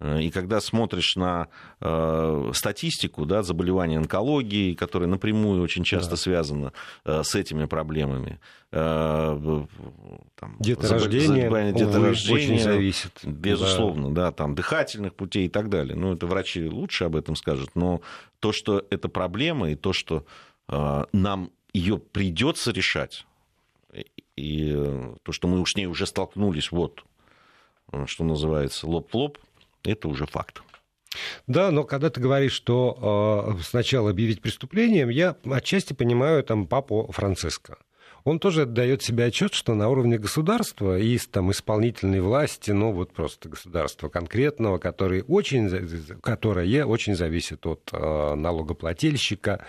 [0.00, 1.48] Э, и когда смотришь на
[1.80, 6.16] э, статистику да, заболеваний онкологии, которая напрямую очень часто да.
[6.16, 6.72] связана
[7.04, 8.40] э, с этими проблемами,
[8.72, 9.66] э,
[10.34, 13.20] там, деторождение, деторождение очень зависит.
[13.24, 14.26] Безусловно, да.
[14.26, 15.96] да, там дыхательных путей и так далее.
[15.96, 18.00] Ну, это врачи лучше об этом скажут, но
[18.40, 20.24] то, что это проблема, и то, что
[20.68, 23.26] э, нам ее придется решать,
[24.36, 27.04] и э, то, что мы с ней уже столкнулись, вот,
[27.92, 29.38] э, что называется, лоб в лоб,
[29.82, 30.62] это уже факт.
[31.46, 37.10] Да, но когда ты говоришь, что э, сначала объявить преступлением, я отчасти понимаю там папу
[37.12, 37.78] Франциска.
[38.24, 43.12] Он тоже отдает себе отчет, что на уровне государства и там, исполнительной власти, ну вот
[43.12, 45.68] просто государства конкретного, которое очень,
[46.22, 49.64] которое очень зависит от э, налогоплательщика,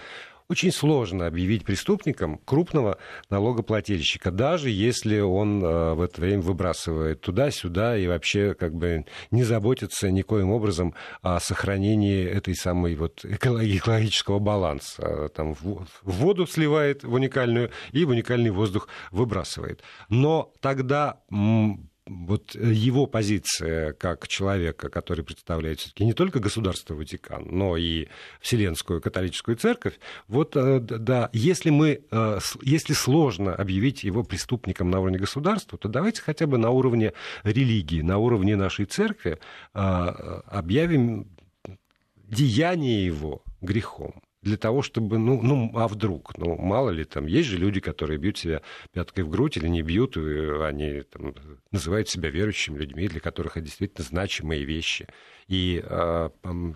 [0.49, 2.97] очень сложно объявить преступником крупного
[3.29, 9.43] налогоплательщика, даже если он э, в это время выбрасывает туда-сюда и вообще как бы не
[9.43, 15.29] заботится никоим образом о сохранении этой самой вот экологического баланса.
[15.35, 19.81] Там в воду сливает в уникальную и в уникальный воздух выбрасывает.
[20.09, 21.21] Но тогда
[22.07, 28.07] вот э, его позиция как человека, который представляет все-таки не только государство Ватикан, но и
[28.41, 34.99] Вселенскую католическую церковь, вот э, да, если мы, э, если сложно объявить его преступником на
[34.99, 39.39] уровне государства, то давайте хотя бы на уровне религии, на уровне нашей церкви
[39.73, 41.27] объявим
[42.17, 47.49] деяние его грехом для того, чтобы, ну, ну, а вдруг, ну, мало ли, там, есть
[47.49, 48.61] же люди, которые бьют себя
[48.93, 51.33] пяткой в грудь или не бьют, они там,
[51.71, 55.07] называют себя верующими людьми, для которых это действительно значимые вещи.
[55.47, 56.31] И а,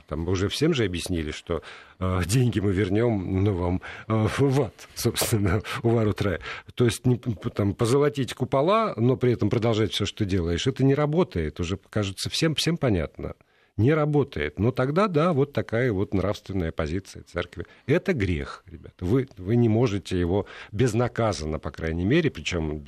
[0.08, 1.62] там уже всем же объяснили, что
[2.00, 6.40] а, деньги мы вернем ну, вам а, в ад, собственно, у ворот рая.
[6.74, 10.96] То есть не, там, позолотить купола, но при этом продолжать все, что делаешь, это не
[10.96, 11.60] работает.
[11.60, 13.36] Уже, кажется, всем, всем понятно
[13.80, 14.60] не работает.
[14.60, 17.66] Но тогда, да, вот такая вот нравственная позиция церкви.
[17.88, 19.06] Это грех, ребята.
[19.06, 22.84] Вы, вы не можете его безнаказанно, по крайней мере, причем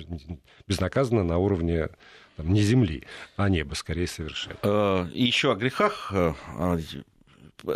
[0.67, 1.89] безнаказанно на уровне
[2.35, 3.03] там, не земли,
[3.37, 4.57] а неба скорее совершать.
[4.63, 6.11] Э, еще о грехах.
[6.13, 6.33] Э,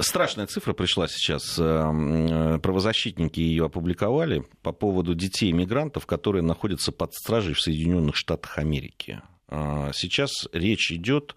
[0.01, 1.55] страшная цифра пришла сейчас.
[1.57, 9.21] Э, правозащитники ее опубликовали по поводу детей-мигрантов, которые находятся под стражей в Соединенных Штатах Америки.
[9.47, 11.35] Сейчас речь идет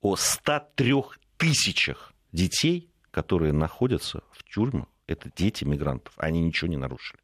[0.00, 0.94] о 103
[1.36, 4.88] тысячах детей, которые находятся в тюрьмах.
[5.06, 6.12] Это дети мигрантов.
[6.16, 7.20] Они ничего не нарушили.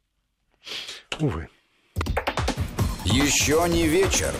[1.19, 1.49] Увы.
[3.05, 4.33] Еще не вечер.